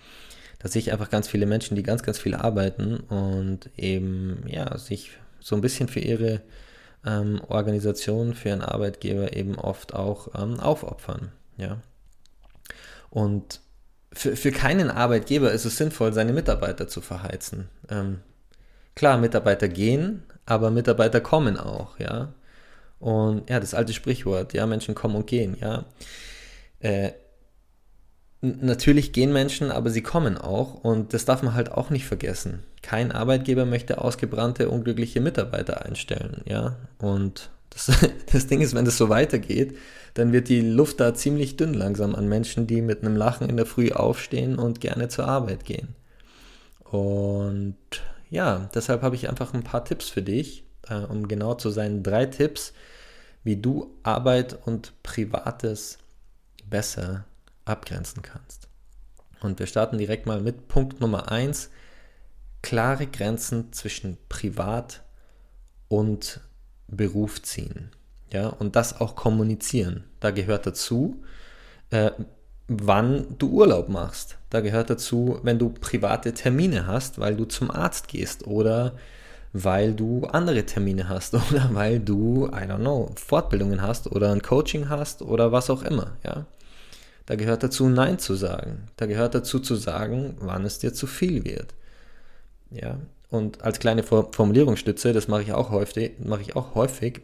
da 0.64 0.70
sehe 0.70 0.80
ich 0.80 0.94
einfach 0.94 1.10
ganz 1.10 1.28
viele 1.28 1.46
Menschen, 1.46 1.76
die 1.76 1.84
ganz, 1.84 2.04
ganz 2.04 2.18
viel 2.18 2.36
arbeiten 2.36 2.96
und 2.96 3.70
eben, 3.78 4.46
ja, 4.48 4.78
sich 4.78 5.12
so 5.42 5.56
ein 5.56 5.62
bisschen 5.62 5.90
für 5.90 6.00
ihre 6.00 6.42
ähm, 7.06 7.42
Organisation, 7.50 8.34
für 8.34 8.50
ihren 8.50 8.62
Arbeitgeber 8.62 9.36
eben 9.36 9.56
oft 9.56 9.94
auch 9.94 10.30
ähm, 10.42 10.62
aufopfern, 10.62 11.34
ja. 11.58 11.82
Und 13.10 13.60
für, 14.14 14.38
für 14.38 14.52
keinen 14.52 14.90
Arbeitgeber 14.90 15.52
ist 15.52 15.66
es 15.66 15.76
sinnvoll, 15.76 16.14
seine 16.14 16.32
Mitarbeiter 16.32 16.88
zu 16.88 17.02
verheizen. 17.02 17.68
Ähm, 17.90 18.22
klar, 18.96 19.18
Mitarbeiter 19.18 19.68
gehen, 19.68 20.24
aber 20.46 20.72
Mitarbeiter 20.72 21.20
kommen 21.20 21.58
auch, 21.58 22.00
ja. 22.00 22.34
Und 23.00 23.50
ja, 23.50 23.60
das 23.60 23.74
alte 23.74 23.92
Sprichwort, 23.92 24.54
ja, 24.54 24.66
Menschen 24.66 24.96
kommen 24.96 25.16
und 25.16 25.28
gehen, 25.28 25.58
ja. 25.60 25.84
Äh, 26.80 27.12
Natürlich 28.46 29.14
gehen 29.14 29.32
Menschen, 29.32 29.72
aber 29.72 29.90
sie 29.90 30.02
kommen 30.02 30.38
auch 30.38 30.74
und 30.74 31.14
das 31.14 31.24
darf 31.24 31.44
man 31.44 31.54
halt 31.54 31.72
auch 31.72 31.90
nicht 31.90 32.06
vergessen. 32.06 32.60
Kein 32.82 33.14
Arbeitgeber 33.14 33.66
möchte 33.66 34.02
ausgebrannte, 34.02 34.70
unglückliche 34.70 35.22
Mitarbeiter 35.22 35.86
einstellen, 35.86 36.42
ja. 36.44 36.76
Und 36.98 37.52
das, 37.70 37.90
das 38.34 38.48
Ding 38.48 38.60
ist, 38.60 38.76
wenn 38.76 38.84
das 38.84 38.98
so 38.98 39.08
weitergeht, 39.08 39.78
dann 40.14 40.34
wird 40.34 40.50
die 40.50 40.60
Luft 40.60 41.00
da 41.00 41.14
ziemlich 41.14 41.56
dünn 41.56 41.74
langsam 41.74 42.16
an 42.16 42.28
Menschen, 42.28 42.68
die 42.68 42.82
mit 42.82 43.02
einem 43.02 43.16
Lachen 43.16 43.48
in 43.48 43.56
der 43.56 43.66
Früh 43.66 43.94
aufstehen 43.94 44.60
und 44.60 44.82
gerne 44.82 45.08
zur 45.08 45.26
Arbeit 45.26 45.64
gehen. 45.64 45.96
Und 46.84 47.78
ja, 48.30 48.70
deshalb 48.76 49.04
habe 49.04 49.16
ich 49.16 49.30
einfach 49.30 49.54
ein 49.54 49.64
paar 49.64 49.86
Tipps 49.86 50.10
für 50.10 50.22
dich, 50.22 50.66
äh, 50.90 50.96
um 50.96 51.30
genau 51.30 51.54
zu 51.54 51.70
sein, 51.70 52.04
drei 52.04 52.26
Tipps, 52.26 52.74
wie 53.46 53.56
du 53.56 53.96
Arbeit 54.04 54.58
und 54.66 54.92
Privates 55.02 55.98
besser 56.70 57.24
abgrenzen 57.66 58.22
kannst. 58.22 58.68
Und 59.42 59.60
wir 59.60 59.68
starten 59.68 59.98
direkt 59.98 60.26
mal 60.26 60.42
mit 60.42 60.68
Punkt 60.68 61.02
Nummer 61.02 61.32
1, 61.32 61.70
klare 62.62 63.08
Grenzen 63.08 63.74
zwischen 63.74 64.18
Privat 64.30 65.04
und 65.90 66.40
Beruf 66.88 67.42
ziehen. 67.42 67.92
Ja, 68.32 68.48
und 68.48 68.76
das 68.76 69.00
auch 69.00 69.16
kommunizieren. 69.16 70.06
Da 70.20 70.32
gehört 70.32 70.66
dazu, 70.66 71.24
äh, 71.92 72.12
wann 72.68 73.38
du 73.38 73.50
Urlaub 73.50 73.90
machst. 73.90 74.38
Da 74.50 74.62
gehört 74.62 74.90
dazu, 74.90 75.40
wenn 75.44 75.60
du 75.60 75.70
private 75.70 76.34
Termine 76.34 76.88
hast, 76.88 77.20
weil 77.20 77.36
du 77.36 77.46
zum 77.46 77.70
Arzt 77.70 78.08
gehst 78.08 78.48
oder 78.48 78.94
weil 79.52 79.94
du 79.94 80.26
andere 80.26 80.66
Termine 80.66 81.10
hast 81.10 81.34
oder 81.52 81.70
weil 81.74 82.00
du, 82.00 82.48
I 82.48 82.66
don't 82.66 82.78
know, 82.78 83.12
Fortbildungen 83.16 83.82
hast 83.82 84.12
oder 84.12 84.32
ein 84.32 84.42
Coaching 84.42 84.90
hast 84.90 85.22
oder 85.22 85.52
was 85.52 85.70
auch 85.70 85.84
immer. 85.84 86.14
Ja? 86.24 86.46
Da 87.26 87.36
gehört 87.36 87.64
dazu, 87.64 87.88
Nein 87.88 88.20
zu 88.20 88.36
sagen. 88.36 88.88
Da 88.98 89.06
gehört 89.06 89.36
dazu 89.36 89.60
zu 89.60 89.76
sagen, 89.76 90.36
wann 90.40 90.66
es 90.66 90.80
dir 90.80 90.94
zu 90.94 91.08
viel 91.08 91.46
wird. 91.46 91.74
Ja, 92.70 93.00
und 93.30 93.64
als 93.64 93.80
kleine 93.80 94.04
Formulierungsstütze, 94.04 95.14
das 95.14 95.28
mache 95.28 95.44
ich 95.44 95.54
auch 95.54 95.72
häufig, 95.72 96.14
mache 96.20 96.42
ich 96.42 96.56
auch 96.56 96.76
häufig, 96.76 97.22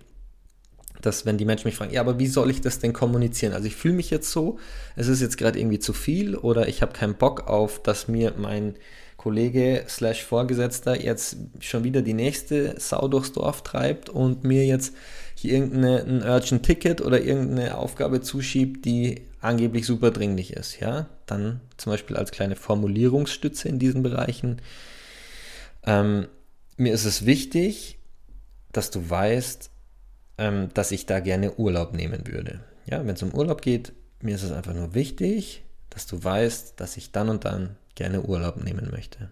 dass 1.02 1.26
wenn 1.26 1.38
die 1.38 1.46
Menschen 1.46 1.68
mich 1.68 1.76
fragen, 1.76 1.94
ja, 1.94 2.02
aber 2.02 2.20
wie 2.20 2.28
soll 2.28 2.50
ich 2.50 2.62
das 2.62 2.80
denn 2.80 2.94
kommunizieren? 2.94 3.54
Also 3.54 3.68
ich 3.68 3.76
fühle 3.76 3.94
mich 3.94 4.10
jetzt 4.10 4.32
so, 4.32 4.60
es 4.96 5.08
ist 5.08 5.22
jetzt 5.22 5.38
gerade 5.38 5.60
irgendwie 5.60 5.80
zu 5.80 5.94
viel 5.94 6.36
oder 6.36 6.68
ich 6.68 6.82
habe 6.82 6.94
keinen 6.94 7.16
Bock 7.16 7.48
auf, 7.48 7.82
dass 7.82 8.08
mir 8.08 8.34
mein 8.38 8.76
Kollege 9.18 9.84
slash 9.88 10.24
Vorgesetzter 10.24 11.00
jetzt 11.00 11.38
schon 11.60 11.84
wieder 11.84 12.02
die 12.02 12.14
nächste 12.14 12.80
Sau 12.80 13.08
durchs 13.08 13.34
Dorf 13.34 13.64
treibt 13.64 14.10
und 14.10 14.44
mir 14.44 14.66
jetzt 14.66 14.94
hier 15.36 15.54
irgendein 15.54 16.24
Urgent 16.24 16.64
Ticket 16.64 17.02
oder 17.02 17.22
irgendeine 17.22 17.78
Aufgabe 17.78 18.22
zuschiebt, 18.22 18.86
die 18.86 19.29
angeblich 19.42 19.86
super 19.86 20.12
dringlich 20.12 20.54
ist, 20.54 20.80
ja, 20.80 21.08
dann 21.26 21.62
zum 21.78 21.92
Beispiel 21.92 22.18
als 22.18 22.32
kleine 22.32 22.56
Formulierungsstütze 22.56 23.70
in 23.70 23.80
diesen 23.80 24.04
Bereichen. 24.04 24.62
Ähm, 25.84 26.28
mir 26.78 26.94
ist 26.94 27.06
es 27.06 27.26
wichtig, 27.26 28.00
dass 28.72 28.92
du 28.92 29.10
weißt, 29.10 29.70
ähm, 30.38 30.70
dass 30.74 30.92
ich 30.92 31.06
da 31.06 31.20
gerne 31.20 31.56
Urlaub 31.56 31.94
nehmen 31.94 32.28
würde. 32.28 32.62
Ja, 32.86 33.06
wenn 33.06 33.16
es 33.16 33.24
um 33.24 33.34
Urlaub 33.34 33.62
geht, 33.62 33.94
mir 34.22 34.36
ist 34.36 34.44
es 34.44 34.52
einfach 34.52 34.74
nur 34.74 34.94
wichtig, 34.94 35.64
dass 35.90 36.06
du 36.06 36.24
weißt, 36.24 36.80
dass 36.80 36.98
ich 36.98 37.12
dann 37.12 37.30
und 37.30 37.46
dann 37.46 37.78
gerne 37.96 38.22
Urlaub 38.22 38.64
nehmen 38.64 38.90
möchte. 38.92 39.30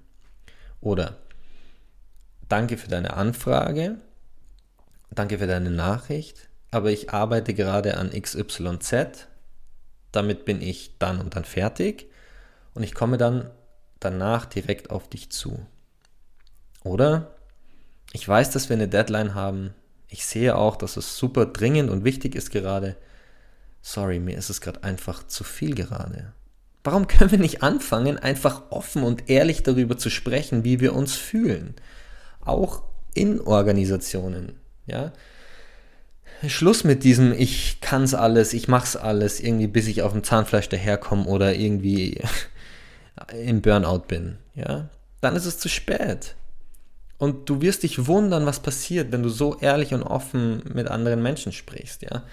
Oder 0.82 1.18
danke 2.50 2.78
für 2.78 2.88
deine 2.88 3.14
Anfrage, 3.14 3.98
danke 5.12 5.40
für 5.40 5.48
deine 5.48 5.72
Nachricht, 5.72 6.50
aber 6.72 6.92
ich 6.92 7.12
arbeite 7.12 7.54
gerade 7.54 7.98
an 7.98 8.12
XYZ, 8.12 9.28
damit 10.12 10.46
bin 10.46 10.62
ich 10.62 10.98
dann 11.00 11.20
und 11.20 11.36
dann 11.36 11.46
fertig 11.46 12.10
und 12.74 12.84
ich 12.84 12.94
komme 12.94 13.18
dann 13.18 13.50
danach 14.00 14.46
direkt 14.46 14.90
auf 14.90 15.10
dich 15.10 15.30
zu. 15.32 15.60
Oder 16.84 17.36
ich 18.14 18.28
weiß, 18.28 18.52
dass 18.52 18.70
wir 18.70 18.76
eine 18.76 18.88
Deadline 18.88 19.36
haben. 19.36 19.74
Ich 20.08 20.26
sehe 20.26 20.56
auch, 20.56 20.76
dass 20.76 20.98
es 20.98 21.18
super 21.18 21.46
dringend 21.46 21.90
und 21.90 22.04
wichtig 22.04 22.36
ist 22.36 22.52
gerade. 22.52 22.96
Sorry, 23.82 24.20
mir 24.20 24.38
ist 24.38 24.50
es 24.50 24.62
gerade 24.62 24.84
einfach 24.84 25.28
zu 25.28 25.44
viel 25.44 25.76
gerade. 25.76 26.34
Warum 26.84 27.08
können 27.08 27.32
wir 27.32 27.40
nicht 27.40 27.64
anfangen, 27.64 28.18
einfach 28.18 28.72
offen 28.72 29.04
und 29.04 29.30
ehrlich 29.30 29.64
darüber 29.64 29.98
zu 29.98 30.10
sprechen, 30.10 30.64
wie 30.64 30.80
wir 30.80 30.96
uns 30.96 31.16
fühlen? 31.16 31.76
Auch 32.40 32.84
in 33.14 33.42
Organisationen, 33.42 34.60
ja? 34.86 35.12
Schluss 36.48 36.84
mit 36.84 37.04
diesem, 37.04 37.34
ich 37.34 37.80
kann's 37.82 38.14
alles, 38.14 38.54
ich 38.54 38.68
mach's 38.68 38.96
alles, 38.96 39.40
irgendwie 39.40 39.68
bis 39.68 39.88
ich 39.88 40.02
auf 40.02 40.12
dem 40.12 40.24
Zahnfleisch 40.24 40.70
daherkomme 40.70 41.26
oder 41.26 41.56
irgendwie 41.56 42.22
im 43.46 43.62
Burnout 43.62 44.04
bin, 44.08 44.38
ja? 44.56 44.90
Dann 45.22 45.36
ist 45.36 45.46
es 45.46 45.58
zu 45.58 45.68
spät. 45.68 46.36
Und 47.18 47.50
du 47.50 47.62
wirst 47.62 47.82
dich 47.82 48.06
wundern, 48.06 48.46
was 48.46 48.60
passiert, 48.60 49.12
wenn 49.12 49.24
du 49.24 49.30
so 49.30 49.58
ehrlich 49.60 49.94
und 49.94 50.04
offen 50.04 50.62
mit 50.72 50.88
anderen 50.88 51.24
Menschen 51.24 51.52
sprichst, 51.52 52.04
ja? 52.04 52.24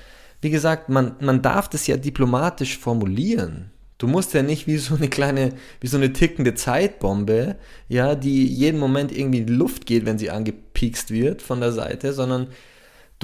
Wie 0.42 0.50
gesagt, 0.50 0.90
man, 0.90 1.16
man 1.20 1.40
darf 1.40 1.70
das 1.70 1.86
ja 1.86 1.96
diplomatisch 1.96 2.76
formulieren. 2.76 3.70
Du 3.96 4.06
musst 4.06 4.34
ja 4.34 4.42
nicht 4.42 4.66
wie 4.66 4.76
so 4.76 4.96
eine 4.96 5.08
kleine, 5.08 5.54
wie 5.80 5.86
so 5.86 5.96
eine 5.96 6.12
tickende 6.12 6.54
Zeitbombe, 6.54 7.56
ja, 7.88 8.14
die 8.14 8.46
jeden 8.46 8.78
Moment 8.78 9.16
irgendwie 9.16 9.38
in 9.38 9.46
die 9.46 9.54
Luft 9.54 9.86
geht, 9.86 10.04
wenn 10.04 10.18
sie 10.18 10.30
angepiekst 10.30 11.10
wird 11.10 11.40
von 11.40 11.60
der 11.60 11.72
Seite, 11.72 12.12
sondern 12.12 12.48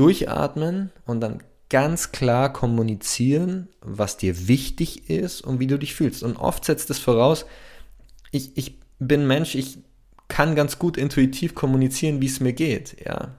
durchatmen 0.01 0.91
und 1.05 1.21
dann 1.21 1.43
ganz 1.69 2.11
klar 2.11 2.51
kommunizieren, 2.53 3.69
was 3.83 4.17
dir 4.17 4.49
wichtig 4.49 5.11
ist 5.11 5.43
und 5.43 5.61
wie 5.61 5.67
du 5.67 5.79
dich 5.79 5.95
fühlst. 5.95 6.23
Und 6.23 6.37
oft 6.37 6.65
setzt 6.65 6.89
es 6.89 6.99
voraus, 6.99 7.45
ich, 8.33 8.57
ich 8.57 8.81
bin 8.99 9.27
Mensch, 9.27 9.55
ich 9.55 9.79
kann 10.29 10.55
ganz 10.55 10.79
gut 10.79 10.97
intuitiv 10.97 11.55
kommunizieren, 11.55 12.23
wie 12.23 12.27
es 12.27 12.41
mir 12.41 12.55
geht, 12.55 12.97
ja. 13.05 13.37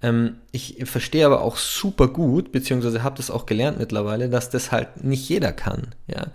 Ähm, 0.00 0.38
ich 0.52 0.82
verstehe 0.84 1.26
aber 1.26 1.42
auch 1.42 1.58
super 1.58 2.08
gut, 2.08 2.50
beziehungsweise 2.50 3.02
habe 3.02 3.18
das 3.18 3.30
auch 3.30 3.44
gelernt 3.44 3.78
mittlerweile, 3.78 4.30
dass 4.30 4.48
das 4.48 4.72
halt 4.72 5.04
nicht 5.04 5.28
jeder 5.28 5.52
kann, 5.52 5.94
ja. 6.06 6.28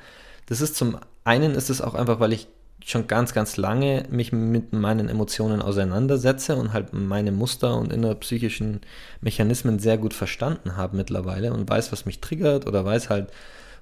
Das 0.45 0.61
ist 0.61 0.75
zum 0.75 0.99
einen 1.23 1.55
ist 1.55 1.71
es 1.71 1.81
auch 1.81 1.95
einfach, 1.95 2.19
weil 2.19 2.33
ich 2.33 2.47
schon 2.87 3.07
ganz, 3.07 3.33
ganz 3.33 3.57
lange 3.57 4.05
mich 4.09 4.31
mit 4.31 4.71
meinen 4.71 5.09
Emotionen 5.09 5.61
auseinandersetze 5.61 6.55
und 6.55 6.71
halt 6.71 6.93
meine 6.93 7.33
Muster 7.33 7.75
und 7.77 7.91
innerpsychischen 7.91 8.79
Mechanismen 9.19 9.77
sehr 9.77 9.97
gut 9.97 10.13
verstanden 10.13 10.77
habe 10.77 10.95
mittlerweile 10.95 11.51
und 11.51 11.69
weiß, 11.69 11.91
was 11.91 12.05
mich 12.05 12.21
triggert 12.21 12.65
oder 12.65 12.85
weiß 12.85 13.09
halt, 13.09 13.29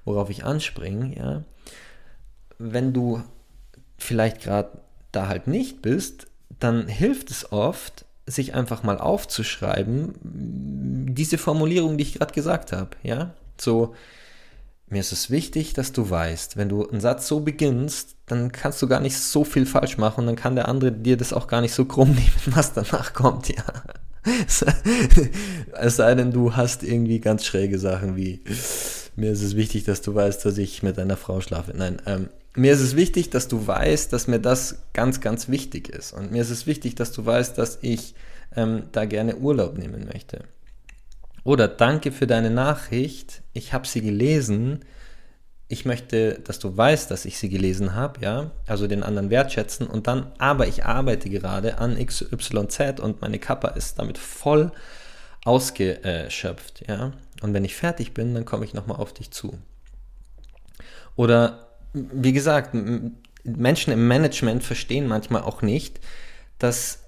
worauf 0.04 0.28
ich 0.28 0.44
anspringe, 0.44 1.16
ja. 1.16 1.42
Wenn 2.58 2.92
du 2.92 3.22
vielleicht 3.96 4.40
gerade 4.40 4.70
da 5.12 5.28
halt 5.28 5.46
nicht 5.46 5.82
bist, 5.82 6.26
dann 6.58 6.88
hilft 6.88 7.30
es 7.30 7.52
oft, 7.52 8.06
sich 8.26 8.54
einfach 8.54 8.82
mal 8.82 8.98
aufzuschreiben, 8.98 10.14
diese 10.20 11.38
Formulierung, 11.38 11.96
die 11.96 12.02
ich 12.02 12.14
gerade 12.14 12.34
gesagt 12.34 12.72
habe, 12.72 12.90
ja, 13.04 13.34
so, 13.56 13.94
mir 14.88 15.00
ist 15.00 15.12
es 15.12 15.30
wichtig, 15.30 15.72
dass 15.74 15.92
du 15.92 16.08
weißt, 16.08 16.56
wenn 16.56 16.68
du 16.68 16.88
einen 16.88 17.00
Satz 17.00 17.26
so 17.26 17.40
beginnst, 17.40 18.16
dann 18.26 18.52
kannst 18.52 18.80
du 18.82 18.86
gar 18.86 19.00
nicht 19.00 19.18
so 19.18 19.44
viel 19.44 19.66
falsch 19.66 19.98
machen 19.98 20.20
und 20.20 20.26
dann 20.26 20.36
kann 20.36 20.54
der 20.54 20.68
andere 20.68 20.92
dir 20.92 21.16
das 21.16 21.32
auch 21.32 21.48
gar 21.48 21.60
nicht 21.60 21.74
so 21.74 21.84
krumm 21.84 22.10
nehmen, 22.14 22.30
was 22.46 22.72
danach 22.72 23.12
kommt, 23.12 23.48
ja. 23.48 23.64
es 25.72 25.96
sei 25.96 26.14
denn, 26.14 26.32
du 26.32 26.56
hast 26.56 26.82
irgendwie 26.82 27.20
ganz 27.20 27.44
schräge 27.44 27.78
Sachen 27.78 28.16
wie, 28.16 28.40
mir 29.14 29.30
ist 29.30 29.42
es 29.42 29.54
wichtig, 29.56 29.84
dass 29.84 30.02
du 30.02 30.14
weißt, 30.14 30.44
dass 30.44 30.58
ich 30.58 30.82
mit 30.82 30.98
deiner 30.98 31.16
Frau 31.16 31.40
schlafe. 31.40 31.72
Nein, 31.76 32.02
ähm, 32.06 32.28
mir 32.56 32.72
ist 32.72 32.80
es 32.80 32.96
wichtig, 32.96 33.30
dass 33.30 33.48
du 33.48 33.66
weißt, 33.66 34.12
dass 34.12 34.26
mir 34.26 34.40
das 34.40 34.78
ganz, 34.94 35.20
ganz 35.20 35.48
wichtig 35.48 35.88
ist. 35.90 36.12
Und 36.12 36.32
mir 36.32 36.42
ist 36.42 36.50
es 36.50 36.66
wichtig, 36.66 36.94
dass 36.94 37.12
du 37.12 37.24
weißt, 37.24 37.56
dass 37.58 37.78
ich 37.82 38.14
ähm, 38.56 38.84
da 38.92 39.04
gerne 39.04 39.36
Urlaub 39.36 39.78
nehmen 39.78 40.08
möchte. 40.12 40.40
Oder 41.46 41.68
danke 41.68 42.10
für 42.10 42.26
deine 42.26 42.50
Nachricht. 42.50 43.42
Ich 43.52 43.72
habe 43.72 43.86
sie 43.86 44.00
gelesen. 44.00 44.84
Ich 45.68 45.84
möchte, 45.84 46.40
dass 46.40 46.58
du 46.58 46.76
weißt, 46.76 47.08
dass 47.08 47.24
ich 47.24 47.38
sie 47.38 47.48
gelesen 47.48 47.94
habe, 47.94 48.20
ja, 48.20 48.50
also 48.66 48.88
den 48.88 49.04
anderen 49.04 49.30
wertschätzen 49.30 49.86
und 49.86 50.08
dann, 50.08 50.32
aber 50.38 50.66
ich 50.66 50.84
arbeite 50.84 51.30
gerade 51.30 51.78
an 51.78 52.04
XYZ 52.04 53.00
und 53.00 53.20
meine 53.20 53.38
Kappa 53.38 53.68
ist 53.68 53.98
damit 53.98 54.18
voll 54.18 54.72
ausgeschöpft, 55.44 56.86
ja. 56.88 57.12
Und 57.42 57.54
wenn 57.54 57.64
ich 57.64 57.76
fertig 57.76 58.12
bin, 58.12 58.34
dann 58.34 58.44
komme 58.44 58.64
ich 58.64 58.74
nochmal 58.74 58.98
auf 58.98 59.14
dich 59.14 59.30
zu. 59.30 59.56
Oder, 61.14 61.68
wie 61.92 62.32
gesagt, 62.32 62.76
Menschen 63.44 63.92
im 63.92 64.08
Management 64.08 64.64
verstehen 64.64 65.06
manchmal 65.06 65.42
auch 65.42 65.62
nicht, 65.62 66.00
dass 66.58 67.05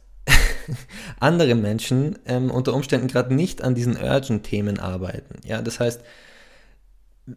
andere 1.21 1.55
Menschen 1.55 2.19
ähm, 2.27 2.51
unter 2.51 2.75
Umständen 2.75 3.09
gerade 3.09 3.35
nicht 3.35 3.63
an 3.63 3.75
diesen 3.75 3.97
Urgent-Themen 3.97 4.79
arbeiten. 4.79 5.41
Ja, 5.45 5.63
das 5.63 5.81
heißt, 5.81 6.01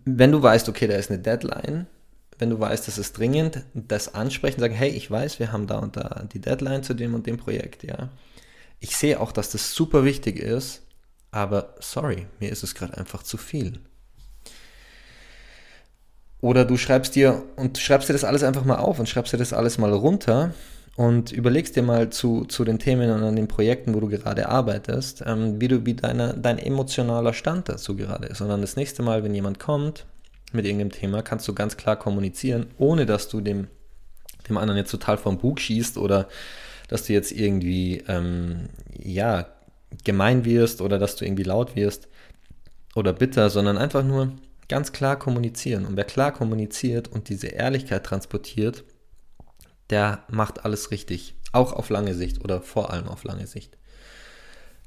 wenn 0.06 0.32
du 0.32 0.42
weißt, 0.42 0.70
okay, 0.70 0.88
da 0.88 0.96
ist 0.96 1.10
eine 1.10 1.20
Deadline, 1.20 1.88
wenn 2.38 2.50
du 2.50 2.60
weißt, 2.60 2.88
das 2.88 2.98
ist 2.98 3.18
dringend, 3.18 3.64
das 3.74 4.16
ansprechen, 4.16 4.60
sagen, 4.60 4.74
hey, 4.74 4.90
ich 4.90 5.12
weiß, 5.12 5.40
wir 5.40 5.52
haben 5.52 5.68
da 5.68 5.80
und 5.80 5.96
da 5.96 6.26
die 6.32 6.42
Deadline 6.42 6.84
zu 6.84 6.94
dem 6.94 7.14
und 7.14 7.28
dem 7.28 7.38
Projekt, 7.38 7.84
ja. 7.84 8.10
Ich 8.80 8.98
sehe 8.98 9.20
auch, 9.20 9.32
dass 9.32 9.52
das 9.52 9.76
super 9.76 10.06
wichtig 10.06 10.40
ist, 10.40 10.82
aber 11.30 11.76
sorry, 11.80 12.26
mir 12.40 12.52
ist 12.52 12.64
es 12.64 12.74
gerade 12.74 12.98
einfach 12.98 13.22
zu 13.22 13.38
viel. 13.38 13.80
Oder 16.42 16.66
du 16.66 16.78
schreibst 16.78 17.16
dir 17.16 17.44
und 17.56 17.78
schreibst 17.78 18.10
dir 18.10 18.14
das 18.14 18.24
alles 18.24 18.42
einfach 18.42 18.66
mal 18.66 18.78
auf 18.78 18.98
und 18.98 19.08
schreibst 19.08 19.32
dir 19.32 19.38
das 19.38 19.54
alles 19.54 19.78
mal 19.78 19.94
runter 19.94 20.56
und 20.98 21.32
überlegst 21.32 21.76
dir 21.76 21.84
mal 21.84 22.10
zu, 22.10 22.46
zu 22.46 22.66
den 22.66 22.80
Themen 22.80 23.10
und 23.12 23.24
an 23.24 23.36
den 23.36 23.48
Projekten, 23.48 23.94
wo 23.94 24.00
du 24.00 24.08
gerade 24.08 24.50
arbeitest, 24.50 25.24
ähm, 25.26 25.62
wie, 25.62 25.68
du, 25.68 25.86
wie 25.86 25.94
deine, 25.94 26.36
dein 26.38 26.60
emotionaler 26.60 27.34
Stand 27.34 27.70
dazu 27.70 27.96
gerade 27.96 28.28
ist. 28.28 28.42
Und 28.42 28.50
dann 28.50 28.62
das 28.62 28.76
nächste 28.76 29.02
Mal, 29.02 29.24
wenn 29.24 29.34
jemand 29.34 29.60
kommt 29.60 30.06
mit 30.52 30.66
irgendeinem 30.66 30.92
Thema, 30.92 31.22
kannst 31.22 31.48
du 31.48 31.54
ganz 31.54 31.78
klar 31.78 31.96
kommunizieren, 31.96 32.68
ohne 32.78 33.06
dass 33.06 33.30
du 33.30 33.40
dem, 33.40 33.68
dem 34.50 34.58
anderen 34.58 34.78
jetzt 34.78 34.92
total 34.92 35.18
vom 35.18 35.38
Bug 35.38 35.60
schießt 35.60 35.98
oder 35.98 36.28
dass 36.90 37.06
du 37.06 37.14
jetzt 37.14 37.32
irgendwie, 37.32 38.04
ähm, 38.10 38.68
ja, 38.92 39.48
gemein 40.04 40.46
wirst 40.46 40.82
oder 40.82 41.00
dass 41.00 41.16
du 41.16 41.26
irgendwie 41.26 41.44
laut 41.44 41.76
wirst 41.76 42.10
oder 42.96 43.14
bitter, 43.14 43.50
sondern 43.50 43.78
einfach 43.78 44.04
nur 44.04 44.34
ganz 44.68 44.92
klar 44.92 45.18
kommunizieren. 45.18 45.86
Und 45.86 45.96
wer 45.96 46.04
klar 46.04 46.34
kommuniziert 46.34 47.08
und 47.08 47.30
diese 47.30 47.48
Ehrlichkeit 47.48 48.06
transportiert, 48.06 48.84
der 49.92 50.24
macht 50.30 50.66
alles 50.66 50.92
richtig. 50.92 51.36
Auch 51.52 51.74
auf 51.74 51.90
lange 51.90 52.16
Sicht 52.16 52.44
oder 52.44 52.62
vor 52.62 52.92
allem 52.92 53.08
auf 53.08 53.24
lange 53.24 53.46
Sicht. 53.46 53.78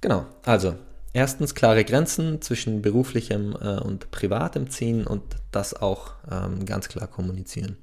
Genau, 0.01 0.27
also 0.43 0.75
erstens 1.13 1.55
klare 1.55 1.85
Grenzen 1.85 2.43
zwischen 2.43 2.83
beruflichem 2.83 3.57
äh, 3.61 3.79
und 3.81 4.11
privatem 4.11 4.71
ziehen 4.71 5.07
und 5.07 5.23
das 5.51 5.75
auch 5.75 6.15
ähm, 6.31 6.67
ganz 6.67 6.89
klar 6.89 7.07
kommunizieren. 7.07 7.77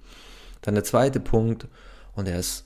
Dann 0.62 0.76
der 0.76 0.84
zweite 0.84 1.20
Punkt, 1.20 1.68
und 2.14 2.28
der 2.28 2.38
ist, 2.38 2.66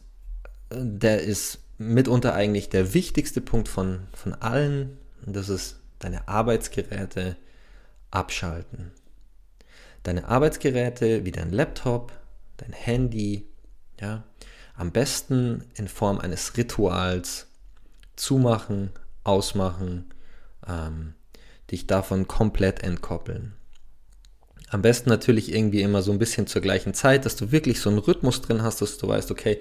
der 0.72 1.22
ist 1.22 1.60
mitunter 1.78 2.34
eigentlich 2.34 2.70
der 2.70 2.94
wichtigste 2.94 3.42
Punkt 3.42 3.68
von, 3.68 4.08
von 4.14 4.34
allen, 4.34 4.98
das 5.26 5.50
ist 5.50 5.80
deine 6.00 6.28
Arbeitsgeräte 6.28 7.36
abschalten. 8.12 8.92
Deine 10.04 10.28
Arbeitsgeräte 10.28 11.26
wie 11.26 11.32
dein 11.32 11.52
Laptop, 11.52 12.12
dein 12.58 12.74
Handy, 12.74 13.48
ja, 14.00 14.24
am 14.76 14.92
besten 14.92 15.64
in 15.76 15.88
Form 15.88 16.20
eines 16.20 16.58
Rituals 16.58 17.48
zumachen, 18.16 18.92
ausmachen, 19.24 20.14
ähm, 20.68 21.14
dich 21.72 21.88
davon 21.88 22.28
komplett 22.28 22.84
entkoppeln. 22.84 23.54
Am 24.70 24.82
besten 24.82 25.10
natürlich 25.10 25.54
irgendwie 25.54 25.82
immer 25.82 26.02
so 26.02 26.12
ein 26.12 26.20
bisschen 26.20 26.48
zur 26.48 26.62
gleichen 26.62 26.94
Zeit, 26.94 27.26
dass 27.26 27.36
du 27.36 27.52
wirklich 27.52 27.80
so 27.80 27.90
einen 27.90 28.00
Rhythmus 28.00 28.42
drin 28.42 28.64
hast, 28.64 28.82
dass 28.82 28.98
du 28.98 29.08
weißt, 29.08 29.32
okay, 29.32 29.60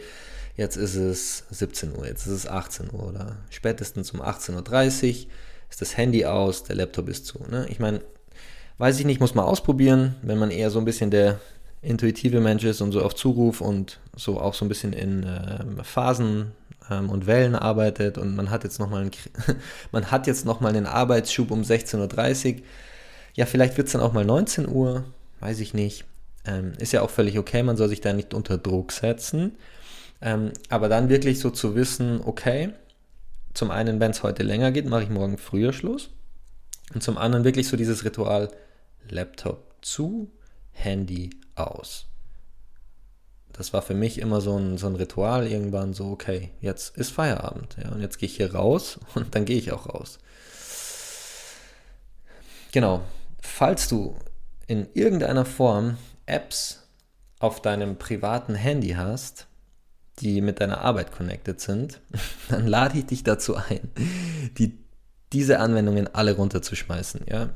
jetzt 0.57 0.77
ist 0.77 0.95
es 0.95 1.45
17 1.51 1.97
Uhr, 1.97 2.07
jetzt 2.07 2.27
ist 2.27 2.33
es 2.33 2.47
18 2.47 2.93
Uhr 2.93 3.09
oder 3.09 3.37
spätestens 3.51 4.11
um 4.13 4.23
18.30 4.23 4.55
Uhr 4.55 5.31
ist 5.71 5.81
das 5.81 5.97
Handy 5.97 6.25
aus, 6.25 6.63
der 6.63 6.77
Laptop 6.77 7.09
ist 7.09 7.27
zu. 7.27 7.39
Ne? 7.51 7.67
Ich 7.69 7.81
meine, 7.81 8.01
weiß 8.79 8.99
ich 8.99 9.07
nicht, 9.07 9.21
muss 9.21 9.35
man 9.35 9.45
ausprobieren, 9.45 10.15
wenn 10.23 10.39
man 10.39 10.51
eher 10.51 10.71
so 10.71 10.79
ein 10.79 10.85
bisschen 10.85 11.11
der 11.11 11.41
intuitive 11.85 12.41
Mensch 12.41 12.65
ist 12.65 12.81
und 12.81 12.93
so 12.93 13.03
auf 13.03 13.15
Zuruf 13.15 13.61
und 13.61 14.01
so 14.17 14.41
auch 14.41 14.55
so 14.55 14.65
ein 14.65 14.69
bisschen 14.69 14.93
in 14.93 15.25
äh, 15.25 15.85
Phasen 15.85 16.53
ähm, 16.91 17.11
und 17.11 17.27
Wellen 17.27 17.55
arbeitet 17.55 18.19
und 18.19 18.35
man 18.35 18.51
hat 18.51 18.65
jetzt 18.65 18.79
nochmal 18.79 19.03
einen, 19.03 19.11
man 19.93 20.11
hat 20.11 20.27
jetzt 20.27 20.45
noch 20.45 20.61
mal 20.61 20.69
einen 20.69 20.87
Arbeitsschub 20.87 21.51
um 21.51 21.63
16.30 21.63 22.55
Uhr. 22.57 22.63
Ja, 23.35 23.47
vielleicht 23.47 23.77
wird 23.77 23.87
es 23.89 23.93
dann 23.93 24.03
auch 24.03 24.13
mal 24.13 24.25
19 24.25 24.69
Uhr, 24.69 25.05
weiß 25.41 25.61
ich 25.61 25.75
nicht. 25.75 26.05
Ähm, 26.47 26.73
ist 26.79 26.93
ja 26.93 27.03
auch 27.03 27.11
völlig 27.11 27.39
okay, 27.39 27.63
man 27.63 27.77
soll 27.77 27.89
sich 27.89 28.01
da 28.01 28.13
nicht 28.13 28.35
unter 28.35 28.59
Druck 28.59 28.93
setzen. 28.93 29.57
Ähm, 30.21 30.53
aber 30.69 30.89
dann 30.89 31.09
wirklich 31.09 31.41
so 31.41 31.51
zu 31.51 31.75
wissen, 31.75 32.21
okay, 32.25 32.71
zum 33.55 33.71
einen, 33.71 34.01
wenn 34.01 34.11
es 34.11 34.23
heute 34.23 34.43
länger 34.43 34.73
geht, 34.73 34.87
mache 34.87 35.05
ich 35.05 35.11
morgen 35.11 35.39
früher 35.39 35.73
Schluss. 35.73 36.11
Und 36.93 37.03
zum 37.03 37.19
anderen 37.19 37.45
wirklich 37.45 37.69
so 37.69 37.77
dieses 37.77 38.05
Ritual 38.05 38.51
Laptop 39.09 39.75
zu, 39.81 40.31
Handy 40.73 41.31
aus. 41.55 42.07
Das 43.53 43.73
war 43.73 43.83
für 43.83 43.95
mich 43.95 44.19
immer 44.19 44.41
so 44.41 44.59
ein, 44.59 44.79
so 44.79 44.89
ein 44.89 44.97
Ritual 44.97 45.47
irgendwann, 45.47 45.95
so, 45.95 46.11
okay, 46.11 46.51
jetzt 46.61 46.97
ist 46.97 47.13
Feierabend, 47.13 47.77
ja, 47.83 47.91
und 47.93 48.01
jetzt 48.01 48.19
gehe 48.19 48.29
ich 48.29 48.37
hier 48.37 48.53
raus 48.53 48.99
und 49.15 49.35
dann 49.35 49.45
gehe 49.45 49.59
ich 49.59 49.73
auch 49.73 49.89
raus. 49.89 50.19
Genau, 52.73 53.03
falls 53.41 53.89
du 53.89 54.17
in 54.67 54.89
irgendeiner 54.95 55.45
Form 55.45 55.97
Apps 56.27 56.89
auf 57.39 57.63
deinem 57.63 57.97
privaten 57.97 58.57
Handy 58.57 58.91
hast, 58.91 59.47
die 60.21 60.41
mit 60.41 60.61
deiner 60.61 60.81
Arbeit 60.81 61.13
connected 61.13 61.61
sind, 61.61 62.01
dann 62.49 62.67
lade 62.67 62.99
ich 62.99 63.07
dich 63.07 63.23
dazu 63.23 63.55
ein, 63.55 63.91
die, 64.59 64.79
diese 65.33 65.61
Anwendungen 65.61 66.13
alle 66.13 66.35
runterzuschmeißen. 66.35 67.27
Ja? 67.29 67.51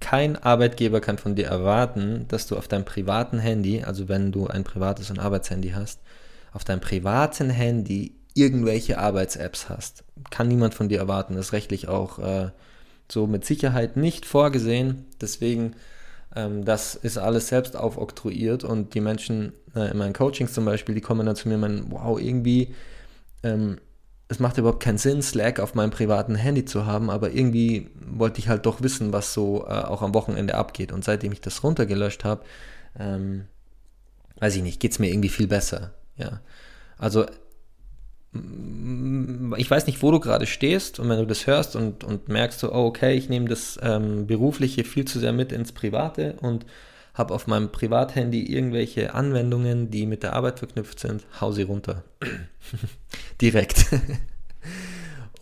Kein 0.00 0.36
Arbeitgeber 0.36 1.00
kann 1.00 1.18
von 1.18 1.34
dir 1.34 1.46
erwarten, 1.46 2.26
dass 2.28 2.46
du 2.46 2.56
auf 2.56 2.68
deinem 2.68 2.84
privaten 2.84 3.38
Handy, 3.38 3.82
also 3.82 4.08
wenn 4.08 4.32
du 4.32 4.46
ein 4.46 4.64
privates 4.64 5.10
und 5.10 5.18
Arbeitshandy 5.18 5.70
hast, 5.70 6.00
auf 6.52 6.64
deinem 6.64 6.80
privaten 6.80 7.50
Handy 7.50 8.14
irgendwelche 8.34 8.98
Arbeits-Apps 8.98 9.68
hast. 9.68 10.04
Kann 10.30 10.48
niemand 10.48 10.74
von 10.74 10.88
dir 10.88 10.98
erwarten. 10.98 11.34
Das 11.34 11.46
ist 11.46 11.52
rechtlich 11.52 11.88
auch 11.88 12.18
äh, 12.20 12.50
so 13.10 13.26
mit 13.26 13.44
Sicherheit 13.44 13.96
nicht 13.96 14.26
vorgesehen. 14.26 15.06
Deswegen, 15.20 15.74
ähm, 16.36 16.64
das 16.64 16.94
ist 16.94 17.18
alles 17.18 17.48
selbst 17.48 17.76
aufoktroyiert 17.76 18.62
und 18.62 18.94
die 18.94 19.00
Menschen 19.00 19.52
äh, 19.74 19.90
in 19.90 19.98
meinen 19.98 20.12
Coachings 20.12 20.52
zum 20.52 20.64
Beispiel, 20.64 20.94
die 20.94 21.00
kommen 21.00 21.26
dann 21.26 21.36
zu 21.36 21.48
mir 21.48 21.56
und 21.56 21.60
meinen, 21.60 21.90
wow, 21.90 22.20
irgendwie, 22.20 22.74
ähm, 23.42 23.78
es 24.28 24.38
macht 24.38 24.58
überhaupt 24.58 24.82
keinen 24.82 24.98
Sinn, 24.98 25.22
Slack 25.22 25.58
auf 25.58 25.74
meinem 25.74 25.90
privaten 25.90 26.34
Handy 26.34 26.64
zu 26.64 26.84
haben, 26.84 27.08
aber 27.08 27.30
irgendwie 27.32 27.88
wollte 28.06 28.40
ich 28.40 28.48
halt 28.48 28.66
doch 28.66 28.82
wissen, 28.82 29.12
was 29.12 29.32
so 29.32 29.64
äh, 29.66 29.70
auch 29.70 30.02
am 30.02 30.14
Wochenende 30.14 30.54
abgeht. 30.54 30.92
Und 30.92 31.02
seitdem 31.02 31.32
ich 31.32 31.40
das 31.40 31.62
runtergelöscht 31.62 32.24
habe, 32.24 32.44
ähm, 32.98 33.46
weiß 34.38 34.56
ich 34.56 34.62
nicht, 34.62 34.80
geht 34.80 34.92
es 34.92 34.98
mir 34.98 35.10
irgendwie 35.10 35.30
viel 35.30 35.46
besser. 35.46 35.94
Ja. 36.16 36.40
Also 36.98 37.26
ich 39.56 39.70
weiß 39.70 39.86
nicht, 39.86 40.02
wo 40.02 40.10
du 40.10 40.20
gerade 40.20 40.46
stehst 40.46 41.00
und 41.00 41.08
wenn 41.08 41.18
du 41.18 41.26
das 41.26 41.46
hörst 41.46 41.76
und, 41.76 42.04
und 42.04 42.28
merkst 42.28 42.60
so, 42.60 42.72
oh, 42.72 42.84
okay, 42.84 43.14
ich 43.14 43.30
nehme 43.30 43.48
das 43.48 43.78
ähm, 43.82 44.26
Berufliche 44.26 44.84
viel 44.84 45.06
zu 45.06 45.18
sehr 45.18 45.32
mit 45.32 45.50
ins 45.50 45.72
Private 45.72 46.34
und 46.42 46.66
habe 47.18 47.34
auf 47.34 47.48
meinem 47.48 47.70
Privathandy 47.70 48.44
irgendwelche 48.44 49.12
Anwendungen, 49.12 49.90
die 49.90 50.06
mit 50.06 50.22
der 50.22 50.34
Arbeit 50.34 50.60
verknüpft 50.60 51.00
sind, 51.00 51.26
hau 51.40 51.50
sie 51.50 51.62
runter. 51.62 52.04
Direkt. 53.40 53.86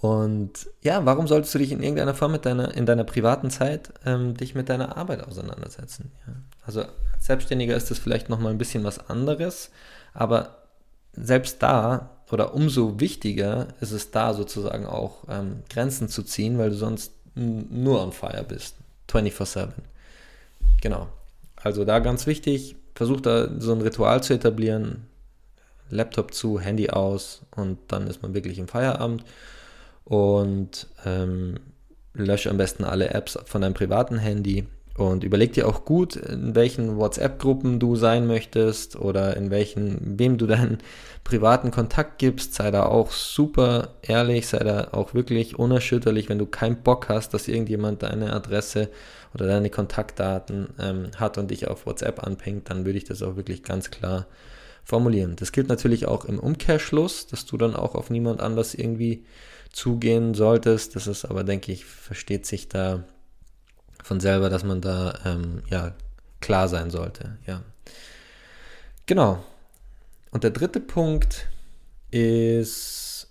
und 0.00 0.66
ja, 0.82 1.04
warum 1.04 1.28
solltest 1.28 1.54
du 1.54 1.58
dich 1.58 1.72
in 1.72 1.82
irgendeiner 1.82 2.14
Form 2.14 2.32
mit 2.32 2.46
deiner, 2.46 2.74
in 2.74 2.86
deiner 2.86 3.04
privaten 3.04 3.50
Zeit 3.50 3.92
ähm, 4.06 4.34
dich 4.34 4.54
mit 4.54 4.70
deiner 4.70 4.96
Arbeit 4.96 5.22
auseinandersetzen? 5.22 6.12
Ja. 6.26 6.32
Also 6.64 6.80
als 6.80 7.26
Selbstständiger 7.26 7.76
ist 7.76 7.90
das 7.90 7.98
vielleicht 7.98 8.30
nochmal 8.30 8.52
ein 8.52 8.58
bisschen 8.58 8.82
was 8.82 9.10
anderes, 9.10 9.70
aber 10.14 10.62
selbst 11.12 11.62
da 11.62 12.10
oder 12.30 12.54
umso 12.54 12.98
wichtiger 12.98 13.68
ist 13.80 13.92
es 13.92 14.10
da 14.10 14.34
sozusagen 14.34 14.86
auch 14.86 15.24
ähm, 15.28 15.62
Grenzen 15.68 16.08
zu 16.08 16.22
ziehen, 16.22 16.58
weil 16.58 16.70
du 16.70 16.76
sonst 16.76 17.12
nur 17.34 18.02
on 18.02 18.12
fire 18.12 18.44
bist. 18.48 18.76
24-7. 19.10 19.68
Genau. 20.80 21.08
Also 21.66 21.84
da 21.84 21.98
ganz 21.98 22.28
wichtig, 22.28 22.76
versuch 22.94 23.20
da 23.20 23.48
so 23.58 23.72
ein 23.72 23.80
Ritual 23.80 24.22
zu 24.22 24.34
etablieren. 24.34 25.08
Laptop 25.90 26.32
zu, 26.32 26.60
Handy 26.60 26.90
aus 26.90 27.42
und 27.56 27.78
dann 27.88 28.06
ist 28.06 28.22
man 28.22 28.34
wirklich 28.34 28.60
im 28.60 28.68
Feierabend. 28.68 29.24
Und 30.04 30.86
ähm, 31.04 31.56
lösche 32.14 32.50
am 32.50 32.56
besten 32.56 32.84
alle 32.84 33.10
Apps 33.10 33.36
von 33.46 33.62
deinem 33.62 33.74
privaten 33.74 34.16
Handy 34.16 34.68
und 34.96 35.24
überleg 35.24 35.52
dir 35.52 35.68
auch 35.68 35.84
gut, 35.84 36.16
in 36.16 36.54
welchen 36.54 36.96
WhatsApp-Gruppen 36.96 37.78
du 37.78 37.96
sein 37.96 38.26
möchtest 38.26 38.96
oder 38.96 39.36
in 39.36 39.50
welchen, 39.50 40.18
wem 40.18 40.38
du 40.38 40.46
deinen 40.46 40.78
privaten 41.24 41.70
Kontakt 41.70 42.18
gibst. 42.18 42.54
Sei 42.54 42.70
da 42.70 42.86
auch 42.86 43.10
super 43.10 43.90
ehrlich, 44.00 44.46
sei 44.46 44.60
da 44.60 44.88
auch 44.92 45.12
wirklich 45.12 45.58
unerschütterlich, 45.58 46.30
wenn 46.30 46.38
du 46.38 46.46
keinen 46.46 46.82
Bock 46.82 47.10
hast, 47.10 47.34
dass 47.34 47.46
irgendjemand 47.46 48.02
deine 48.02 48.32
Adresse 48.32 48.88
oder 49.34 49.46
deine 49.46 49.68
Kontaktdaten 49.68 50.68
ähm, 50.80 51.10
hat 51.16 51.36
und 51.36 51.50
dich 51.50 51.68
auf 51.68 51.84
WhatsApp 51.84 52.26
anpingt, 52.26 52.70
dann 52.70 52.86
würde 52.86 52.96
ich 52.96 53.04
das 53.04 53.22
auch 53.22 53.36
wirklich 53.36 53.62
ganz 53.62 53.90
klar 53.90 54.26
formulieren. 54.82 55.36
Das 55.36 55.52
gilt 55.52 55.68
natürlich 55.68 56.06
auch 56.06 56.24
im 56.24 56.38
Umkehrschluss, 56.38 57.26
dass 57.26 57.44
du 57.44 57.58
dann 57.58 57.76
auch 57.76 57.94
auf 57.94 58.08
niemand 58.08 58.40
anders 58.40 58.72
irgendwie 58.72 59.24
zugehen 59.72 60.32
solltest. 60.32 60.96
Das 60.96 61.06
ist 61.06 61.26
aber, 61.26 61.44
denke 61.44 61.70
ich, 61.70 61.84
versteht 61.84 62.46
sich 62.46 62.68
da 62.68 63.04
von 64.06 64.20
selber, 64.20 64.50
dass 64.50 64.62
man 64.62 64.80
da 64.80 65.18
ähm, 65.24 65.64
ja 65.68 65.92
klar 66.40 66.68
sein 66.68 66.90
sollte. 66.90 67.38
Ja. 67.44 67.62
Genau. 69.06 69.42
Und 70.30 70.44
der 70.44 70.52
dritte 70.52 70.78
Punkt 70.78 71.48
ist 72.12 73.26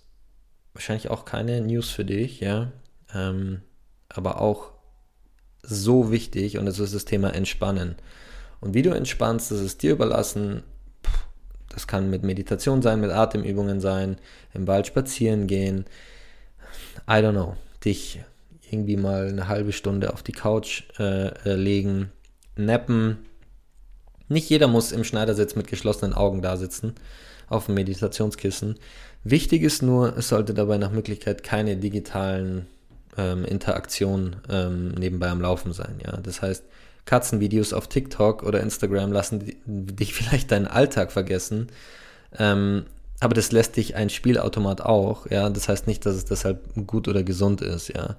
wahrscheinlich 0.74 1.08
auch 1.08 1.24
keine 1.24 1.62
News 1.62 1.88
für 1.88 2.04
dich, 2.04 2.40
ja, 2.40 2.72
ähm, 3.14 3.62
aber 4.10 4.42
auch 4.42 4.72
so 5.62 6.12
wichtig 6.12 6.58
und 6.58 6.66
das 6.66 6.78
ist 6.78 6.94
das 6.94 7.06
Thema 7.06 7.34
Entspannen. 7.34 7.96
Und 8.60 8.74
wie 8.74 8.82
du 8.82 8.90
entspannst, 8.90 9.50
das 9.50 9.60
ist 9.60 9.82
dir 9.82 9.92
überlassen. 9.92 10.62
Das 11.70 11.86
kann 11.86 12.10
mit 12.10 12.22
Meditation 12.22 12.82
sein, 12.82 13.00
mit 13.00 13.10
Atemübungen 13.10 13.80
sein, 13.80 14.18
im 14.52 14.66
Wald 14.66 14.86
spazieren 14.86 15.46
gehen. 15.46 15.86
I 17.08 17.14
don't 17.14 17.32
know. 17.32 17.56
Dich 17.82 18.20
irgendwie 18.70 18.96
mal 18.96 19.28
eine 19.28 19.48
halbe 19.48 19.72
Stunde 19.72 20.12
auf 20.12 20.22
die 20.22 20.32
Couch 20.32 20.84
äh, 20.98 21.28
äh, 21.28 21.54
legen, 21.54 22.10
nappen. 22.56 23.18
Nicht 24.28 24.48
jeder 24.50 24.66
muss 24.66 24.92
im 24.92 25.04
Schneidersitz 25.04 25.54
mit 25.54 25.68
geschlossenen 25.68 26.14
Augen 26.14 26.42
da 26.42 26.56
sitzen, 26.56 26.94
auf 27.48 27.66
dem 27.66 27.76
Meditationskissen. 27.76 28.76
Wichtig 29.22 29.62
ist 29.62 29.82
nur, 29.82 30.16
es 30.16 30.28
sollte 30.28 30.54
dabei 30.54 30.78
nach 30.78 30.90
Möglichkeit 30.90 31.42
keine 31.42 31.76
digitalen 31.76 32.66
ähm, 33.16 33.44
Interaktionen 33.44 34.36
ähm, 34.48 34.90
nebenbei 34.90 35.28
am 35.28 35.40
Laufen 35.40 35.72
sein. 35.72 35.98
Ja? 36.04 36.16
Das 36.16 36.42
heißt, 36.42 36.64
Katzenvideos 37.04 37.72
auf 37.72 37.88
TikTok 37.88 38.42
oder 38.42 38.60
Instagram 38.60 39.12
lassen 39.12 39.52
dich 39.64 40.12
vielleicht 40.14 40.50
deinen 40.50 40.66
Alltag 40.66 41.12
vergessen. 41.12 41.68
Ähm, 42.38 42.84
aber 43.20 43.34
das 43.34 43.50
lässt 43.52 43.76
dich 43.76 43.94
ein 43.96 44.10
Spielautomat 44.10 44.82
auch, 44.82 45.30
ja. 45.30 45.48
Das 45.48 45.68
heißt 45.68 45.86
nicht, 45.86 46.04
dass 46.04 46.16
es 46.16 46.26
deshalb 46.26 46.68
gut 46.86 47.08
oder 47.08 47.22
gesund 47.22 47.62
ist, 47.62 47.88
ja. 47.88 48.16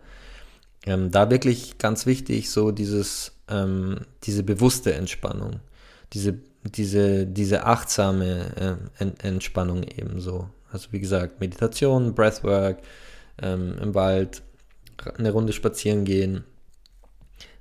Ähm, 0.88 1.12
da 1.12 1.30
wirklich 1.30 1.78
ganz 1.78 2.06
wichtig, 2.06 2.50
so 2.50 2.72
dieses, 2.72 3.34
ähm, 3.50 4.06
diese 4.24 4.42
bewusste 4.42 4.94
Entspannung, 4.94 5.60
diese, 6.14 6.36
diese, 6.64 7.28
diese 7.28 7.66
achtsame 7.66 8.80
äh, 8.98 9.06
Entspannung 9.28 9.84
ebenso. 9.84 10.50
Also 10.72 10.88
wie 10.92 11.02
gesagt, 11.02 11.42
Meditation, 11.42 12.16
Breathwork, 12.16 12.78
ähm, 13.42 13.76
im 13.82 13.96
Wald, 13.96 14.44
eine 15.18 15.32
Runde 15.32 15.52
spazieren 15.52 16.06
gehen. 16.06 16.46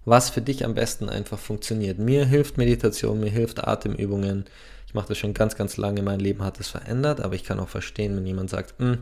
Was 0.04 0.30
für 0.30 0.40
dich 0.40 0.64
am 0.64 0.74
besten 0.74 1.08
einfach 1.08 1.38
funktioniert. 1.40 1.98
Mir 1.98 2.26
hilft 2.26 2.58
Meditation, 2.58 3.18
mir 3.18 3.30
hilft 3.30 3.66
Atemübungen. 3.66 4.44
Ich 4.86 4.94
mache 4.94 5.08
das 5.08 5.18
schon 5.18 5.34
ganz, 5.34 5.56
ganz 5.56 5.76
lange. 5.78 6.00
Mein 6.02 6.20
Leben 6.20 6.44
hat 6.44 6.60
es 6.60 6.68
verändert, 6.68 7.20
aber 7.20 7.34
ich 7.34 7.42
kann 7.42 7.58
auch 7.58 7.68
verstehen, 7.68 8.16
wenn 8.16 8.24
jemand 8.24 8.50
sagt, 8.50 8.78
hm, 8.78 8.98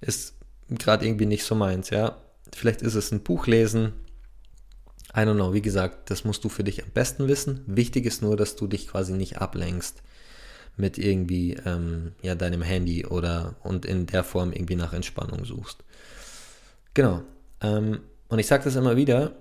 ist 0.00 0.34
gerade 0.70 1.04
irgendwie 1.04 1.26
nicht 1.26 1.44
so 1.44 1.54
meins, 1.54 1.90
ja 1.90 2.16
Vielleicht 2.54 2.82
ist 2.82 2.94
es 2.94 3.12
ein 3.12 3.22
Buch 3.22 3.46
lesen. 3.46 3.92
I 5.14 5.20
don't 5.20 5.34
know. 5.34 5.52
Wie 5.52 5.62
gesagt, 5.62 6.10
das 6.10 6.24
musst 6.24 6.44
du 6.44 6.48
für 6.48 6.64
dich 6.64 6.82
am 6.82 6.90
besten 6.90 7.28
wissen. 7.28 7.62
Wichtig 7.66 8.06
ist 8.06 8.22
nur, 8.22 8.36
dass 8.36 8.56
du 8.56 8.66
dich 8.66 8.88
quasi 8.88 9.12
nicht 9.12 9.38
ablenkst 9.38 10.02
mit 10.76 10.98
irgendwie 10.98 11.56
ähm, 11.66 12.12
ja, 12.22 12.34
deinem 12.34 12.62
Handy 12.62 13.06
oder 13.06 13.56
und 13.62 13.84
in 13.84 14.06
der 14.06 14.24
Form 14.24 14.52
irgendwie 14.52 14.76
nach 14.76 14.92
Entspannung 14.92 15.44
suchst. 15.44 15.84
Genau. 16.94 17.22
Ähm, 17.60 18.00
und 18.28 18.38
ich 18.38 18.46
sage 18.46 18.64
das 18.64 18.76
immer 18.76 18.96
wieder, 18.96 19.32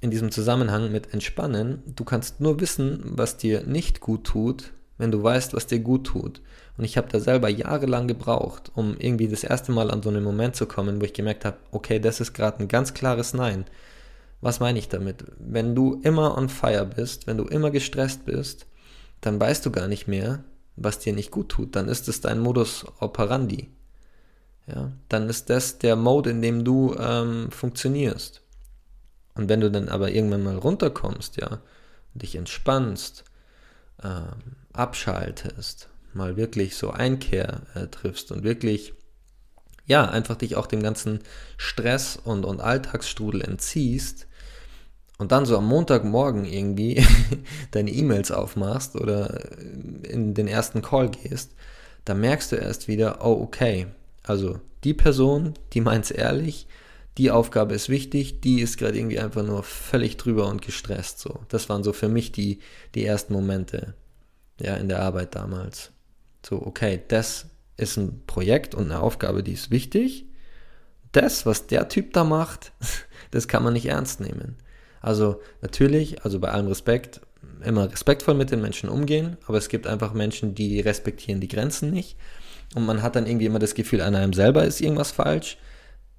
in 0.00 0.10
diesem 0.10 0.30
Zusammenhang 0.30 0.92
mit 0.92 1.14
Entspannen, 1.14 1.82
du 1.86 2.04
kannst 2.04 2.40
nur 2.40 2.60
wissen, 2.60 3.00
was 3.04 3.38
dir 3.38 3.62
nicht 3.62 4.00
gut 4.00 4.24
tut, 4.24 4.72
wenn 4.98 5.10
du 5.10 5.22
weißt, 5.22 5.54
was 5.54 5.66
dir 5.66 5.80
gut 5.80 6.06
tut. 6.06 6.40
Und 6.76 6.84
ich 6.84 6.96
habe 6.96 7.08
da 7.08 7.20
selber 7.20 7.48
jahrelang 7.48 8.08
gebraucht, 8.08 8.70
um 8.74 8.96
irgendwie 8.98 9.28
das 9.28 9.44
erste 9.44 9.72
Mal 9.72 9.90
an 9.90 10.02
so 10.02 10.10
einen 10.10 10.24
Moment 10.24 10.56
zu 10.56 10.66
kommen, 10.66 11.00
wo 11.00 11.04
ich 11.04 11.12
gemerkt 11.12 11.44
habe, 11.44 11.56
okay, 11.70 11.98
das 12.00 12.20
ist 12.20 12.32
gerade 12.32 12.60
ein 12.60 12.68
ganz 12.68 12.94
klares 12.94 13.34
Nein. 13.34 13.64
Was 14.40 14.60
meine 14.60 14.78
ich 14.78 14.88
damit? 14.88 15.24
Wenn 15.38 15.74
du 15.74 16.00
immer 16.02 16.36
on 16.36 16.48
fire 16.48 16.84
bist, 16.84 17.26
wenn 17.26 17.38
du 17.38 17.44
immer 17.44 17.70
gestresst 17.70 18.24
bist, 18.26 18.66
dann 19.20 19.40
weißt 19.40 19.64
du 19.64 19.70
gar 19.70 19.88
nicht 19.88 20.06
mehr, 20.06 20.44
was 20.76 20.98
dir 20.98 21.12
nicht 21.12 21.30
gut 21.30 21.48
tut. 21.48 21.76
Dann 21.76 21.88
ist 21.88 22.08
es 22.08 22.20
dein 22.20 22.40
Modus 22.40 22.84
operandi. 23.00 23.70
Ja, 24.66 24.92
dann 25.08 25.28
ist 25.28 25.50
das 25.50 25.78
der 25.78 25.96
Mode, 25.96 26.30
in 26.30 26.42
dem 26.42 26.64
du 26.64 26.94
ähm, 26.98 27.50
funktionierst. 27.50 28.42
Und 29.34 29.48
wenn 29.48 29.60
du 29.60 29.70
dann 29.70 29.88
aber 29.88 30.10
irgendwann 30.10 30.42
mal 30.42 30.56
runterkommst, 30.56 31.36
ja, 31.36 31.60
dich 32.14 32.36
entspannst, 32.36 33.24
ähm, 34.02 34.56
abschaltest, 34.74 35.88
mal 36.12 36.36
wirklich 36.36 36.76
so 36.76 36.90
Einkehr 36.90 37.62
äh, 37.74 37.86
triffst 37.86 38.30
und 38.32 38.44
wirklich, 38.44 38.92
ja, 39.86 40.08
einfach 40.08 40.36
dich 40.36 40.56
auch 40.56 40.66
dem 40.66 40.82
ganzen 40.82 41.20
Stress 41.56 42.16
und, 42.16 42.44
und 42.44 42.60
Alltagsstrudel 42.60 43.40
entziehst 43.40 44.26
und 45.18 45.32
dann 45.32 45.46
so 45.46 45.56
am 45.56 45.66
Montagmorgen 45.66 46.44
irgendwie 46.44 47.04
deine 47.70 47.90
E-Mails 47.90 48.30
aufmachst 48.30 48.96
oder 48.96 49.48
in 50.02 50.34
den 50.34 50.48
ersten 50.48 50.82
Call 50.82 51.10
gehst, 51.10 51.52
dann 52.04 52.20
merkst 52.20 52.52
du 52.52 52.56
erst 52.56 52.88
wieder, 52.88 53.24
oh, 53.24 53.40
okay, 53.42 53.86
also 54.22 54.58
die 54.82 54.94
Person, 54.94 55.54
die 55.72 55.80
meint 55.80 56.04
es 56.06 56.10
ehrlich, 56.10 56.66
die 57.16 57.30
Aufgabe 57.30 57.74
ist 57.74 57.88
wichtig, 57.88 58.40
die 58.40 58.60
ist 58.60 58.76
gerade 58.76 58.98
irgendwie 58.98 59.20
einfach 59.20 59.44
nur 59.44 59.62
völlig 59.62 60.16
drüber 60.16 60.48
und 60.48 60.62
gestresst. 60.62 61.20
So, 61.20 61.40
das 61.48 61.68
waren 61.68 61.84
so 61.84 61.92
für 61.92 62.08
mich 62.08 62.32
die, 62.32 62.58
die 62.94 63.04
ersten 63.04 63.32
Momente, 63.32 63.94
ja, 64.60 64.76
in 64.76 64.88
der 64.88 65.00
Arbeit 65.00 65.34
damals. 65.34 65.90
So, 66.44 66.64
okay, 66.64 67.00
das 67.08 67.46
ist 67.76 67.96
ein 67.96 68.22
Projekt 68.26 68.74
und 68.74 68.90
eine 68.90 69.00
Aufgabe, 69.00 69.42
die 69.42 69.52
ist 69.52 69.70
wichtig. 69.70 70.26
Das, 71.12 71.46
was 71.46 71.66
der 71.66 71.88
Typ 71.88 72.12
da 72.12 72.24
macht, 72.24 72.72
das 73.30 73.48
kann 73.48 73.62
man 73.62 73.72
nicht 73.72 73.86
ernst 73.86 74.20
nehmen. 74.20 74.56
Also 75.00 75.40
natürlich, 75.60 76.24
also 76.24 76.40
bei 76.40 76.50
allem 76.50 76.66
Respekt, 76.68 77.20
immer 77.62 77.90
respektvoll 77.90 78.34
mit 78.34 78.50
den 78.50 78.60
Menschen 78.60 78.88
umgehen, 78.88 79.36
aber 79.46 79.58
es 79.58 79.68
gibt 79.68 79.86
einfach 79.86 80.12
Menschen, 80.12 80.54
die 80.54 80.80
respektieren 80.80 81.40
die 81.40 81.48
Grenzen 81.48 81.90
nicht. 81.90 82.16
Und 82.74 82.86
man 82.86 83.02
hat 83.02 83.16
dann 83.16 83.26
irgendwie 83.26 83.46
immer 83.46 83.58
das 83.58 83.74
Gefühl, 83.74 84.00
an 84.00 84.14
einem 84.14 84.32
selber 84.32 84.64
ist 84.64 84.80
irgendwas 84.80 85.12
falsch. 85.12 85.58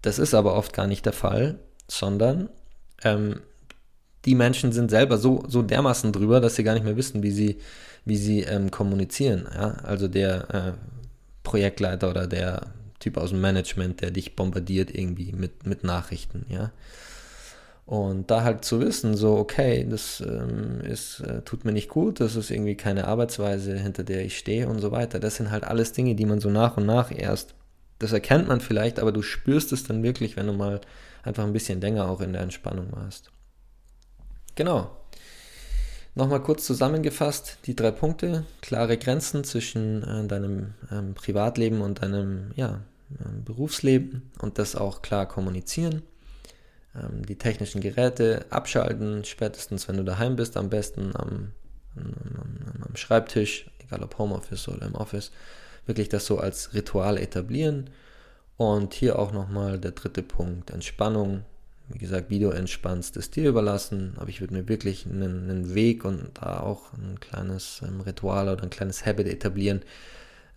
Das 0.01 0.19
ist 0.19 0.33
aber 0.33 0.55
oft 0.55 0.73
gar 0.73 0.87
nicht 0.87 1.05
der 1.05 1.13
Fall, 1.13 1.59
sondern 1.87 2.49
ähm, 3.03 3.41
die 4.25 4.35
Menschen 4.35 4.71
sind 4.71 4.89
selber 4.89 5.17
so, 5.17 5.43
so 5.47 5.61
dermaßen 5.61 6.11
drüber, 6.11 6.39
dass 6.39 6.55
sie 6.55 6.63
gar 6.63 6.73
nicht 6.73 6.85
mehr 6.85 6.97
wissen, 6.97 7.23
wie 7.23 7.31
sie, 7.31 7.59
wie 8.05 8.17
sie 8.17 8.41
ähm, 8.41 8.71
kommunizieren. 8.71 9.47
Ja? 9.53 9.71
Also 9.83 10.07
der 10.07 10.53
äh, 10.53 10.71
Projektleiter 11.43 12.09
oder 12.09 12.27
der 12.27 12.67
Typ 12.99 13.17
aus 13.17 13.31
dem 13.31 13.41
Management, 13.41 14.01
der 14.01 14.11
dich 14.11 14.35
bombardiert 14.35 14.93
irgendwie 14.93 15.31
mit, 15.33 15.65
mit 15.65 15.83
Nachrichten, 15.83 16.45
ja. 16.49 16.71
Und 17.85 18.31
da 18.31 18.43
halt 18.43 18.65
zu 18.65 18.79
wissen, 18.79 19.15
so, 19.15 19.37
okay, 19.37 19.85
das 19.87 20.19
ähm, 20.19 20.81
ist, 20.81 21.19
äh, 21.19 21.43
tut 21.43 21.65
mir 21.65 21.71
nicht 21.71 21.87
gut, 21.87 22.19
das 22.19 22.35
ist 22.35 22.49
irgendwie 22.49 22.73
keine 22.73 23.07
Arbeitsweise, 23.07 23.77
hinter 23.77 24.03
der 24.03 24.25
ich 24.25 24.39
stehe 24.39 24.67
und 24.67 24.79
so 24.79 24.91
weiter. 24.91 25.19
Das 25.19 25.35
sind 25.35 25.51
halt 25.51 25.65
alles 25.65 25.91
Dinge, 25.91 26.15
die 26.15 26.25
man 26.25 26.39
so 26.39 26.49
nach 26.49 26.77
und 26.77 26.87
nach 26.87 27.11
erst, 27.15 27.53
das 27.99 28.11
erkennt 28.11 28.47
man 28.47 28.59
vielleicht, 28.59 28.99
aber 28.99 29.11
du 29.11 29.21
spürst 29.21 29.71
es 29.71 29.83
dann 29.83 30.01
wirklich, 30.01 30.35
wenn 30.35 30.47
du 30.47 30.53
mal 30.53 30.81
einfach 31.21 31.43
ein 31.43 31.53
bisschen 31.53 31.79
länger 31.79 32.09
auch 32.09 32.21
in 32.21 32.33
der 32.33 32.41
Entspannung 32.41 32.87
warst. 32.91 33.31
Genau. 34.55 34.89
Nochmal 36.15 36.41
kurz 36.41 36.65
zusammengefasst, 36.65 37.57
die 37.65 37.75
drei 37.75 37.91
Punkte, 37.91 38.45
klare 38.61 38.97
Grenzen 38.97 39.43
zwischen 39.43 40.03
äh, 40.03 40.25
deinem 40.27 40.73
ähm, 40.91 41.13
Privatleben 41.13 41.81
und 41.81 42.01
deinem 42.01 42.51
ja, 42.55 42.81
äh, 43.19 43.41
Berufsleben 43.43 44.31
und 44.39 44.57
das 44.57 44.75
auch 44.75 45.01
klar 45.01 45.27
kommunizieren 45.27 46.01
ähm, 46.95 47.25
die 47.25 47.37
technischen 47.37 47.81
Geräte 47.81 48.45
abschalten, 48.49 49.25
spätestens 49.25 49.87
wenn 49.87 49.97
du 49.97 50.03
daheim 50.03 50.35
bist, 50.35 50.57
am 50.57 50.69
besten 50.69 51.15
am, 51.15 51.51
am, 51.95 52.83
am 52.87 52.95
Schreibtisch, 52.95 53.69
egal 53.79 54.03
ob 54.03 54.17
Homeoffice 54.17 54.67
oder 54.67 54.85
im 54.85 54.95
Office, 54.95 55.31
wirklich 55.85 56.09
das 56.09 56.25
so 56.25 56.39
als 56.39 56.73
Ritual 56.73 57.17
etablieren. 57.17 57.89
Und 58.57 58.93
hier 58.93 59.19
auch 59.19 59.33
nochmal 59.33 59.79
der 59.79 59.91
dritte 59.91 60.23
Punkt, 60.23 60.69
Entspannung. 60.71 61.43
Wie 61.87 61.99
gesagt, 61.99 62.29
wie 62.29 62.39
du 62.39 62.49
entspannst, 62.49 63.15
ist 63.17 63.35
dir 63.35 63.49
überlassen, 63.49 64.13
aber 64.17 64.29
ich 64.29 64.41
würde 64.41 64.53
mir 64.53 64.67
wirklich 64.67 65.05
einen, 65.05 65.49
einen, 65.49 65.75
Weg 65.75 66.03
und 66.03 66.31
da 66.33 66.59
auch 66.59 66.93
ein 66.93 67.19
kleines 67.19 67.81
ähm, 67.85 68.01
Ritual 68.01 68.49
oder 68.49 68.63
ein 68.63 68.71
kleines 68.71 69.05
Habit 69.05 69.27
etablieren, 69.27 69.81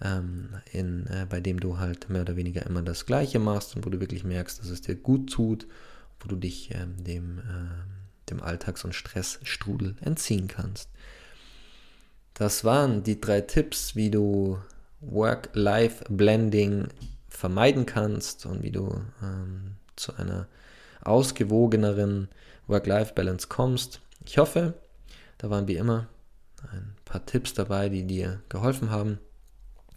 ähm, 0.03 0.49
in, 0.73 1.07
äh, 1.07 1.27
bei 1.29 1.41
dem 1.41 1.61
du 1.61 1.79
halt 1.79 2.09
mehr 2.09 2.23
oder 2.23 2.37
weniger 2.37 2.65
immer 2.65 2.83
das 2.83 3.05
Gleiche 3.05 3.39
machst 3.39 3.77
und 3.77 3.85
wo 3.85 3.91
du 3.91 4.01
wirklich 4.01 4.25
merkst, 4.25 4.59
dass 4.61 4.69
es 4.69 4.81
dir 4.81 4.95
gut 4.95 5.31
tut 5.31 5.67
wo 6.21 6.29
du 6.29 6.37
dich 6.37 6.75
ähm, 6.75 7.03
dem, 7.03 7.39
äh, 7.39 8.31
dem 8.31 8.43
Alltags- 8.43 8.85
und 8.85 8.95
Stressstrudel 8.95 9.97
entziehen 10.01 10.49
kannst. 10.49 10.89
Das 12.35 12.65
waren 12.65 13.03
die 13.03 13.21
drei 13.21 13.41
Tipps, 13.41 13.97
wie 13.97 14.11
du 14.11 14.59
Work-Life-Blending 15.01 16.89
vermeiden 17.29 17.87
kannst 17.87 18.47
und 18.47 18.63
wie 18.63 18.71
du 18.71 19.01
ähm, 19.23 19.77
zu 19.97 20.15
einer 20.17 20.47
ausgewogeneren 21.03 22.29
Work-Life-Balance 22.67 23.49
kommst. 23.49 24.01
Ich 24.25 24.39
hoffe, 24.39 24.75
da 25.39 25.51
waren 25.51 25.69
wie 25.69 25.77
immer 25.77 26.09
ein 26.73 26.95
paar 27.05 27.25
Tipps 27.25 27.55
dabei, 27.55 27.89
die 27.89 28.07
dir 28.07 28.41
geholfen 28.49 28.91
haben. 28.91 29.19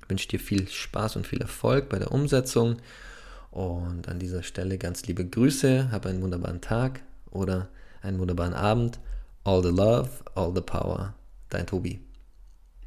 Ich 0.01 0.09
wünsche 0.09 0.27
dir 0.27 0.39
viel 0.39 0.67
Spaß 0.67 1.15
und 1.15 1.27
viel 1.27 1.41
Erfolg 1.41 1.89
bei 1.89 1.99
der 1.99 2.11
Umsetzung 2.11 2.77
und 3.51 4.07
an 4.07 4.19
dieser 4.19 4.43
Stelle 4.43 4.77
ganz 4.77 5.05
liebe 5.07 5.25
Grüße, 5.25 5.91
hab 5.91 6.05
einen 6.05 6.21
wunderbaren 6.21 6.61
Tag 6.61 7.01
oder 7.29 7.67
einen 8.01 8.19
wunderbaren 8.19 8.53
Abend. 8.53 8.99
All 9.43 9.61
the 9.61 9.69
love, 9.69 10.09
all 10.35 10.53
the 10.53 10.61
power. 10.61 11.15
Dein 11.49 11.67
Tobi. 11.67 11.99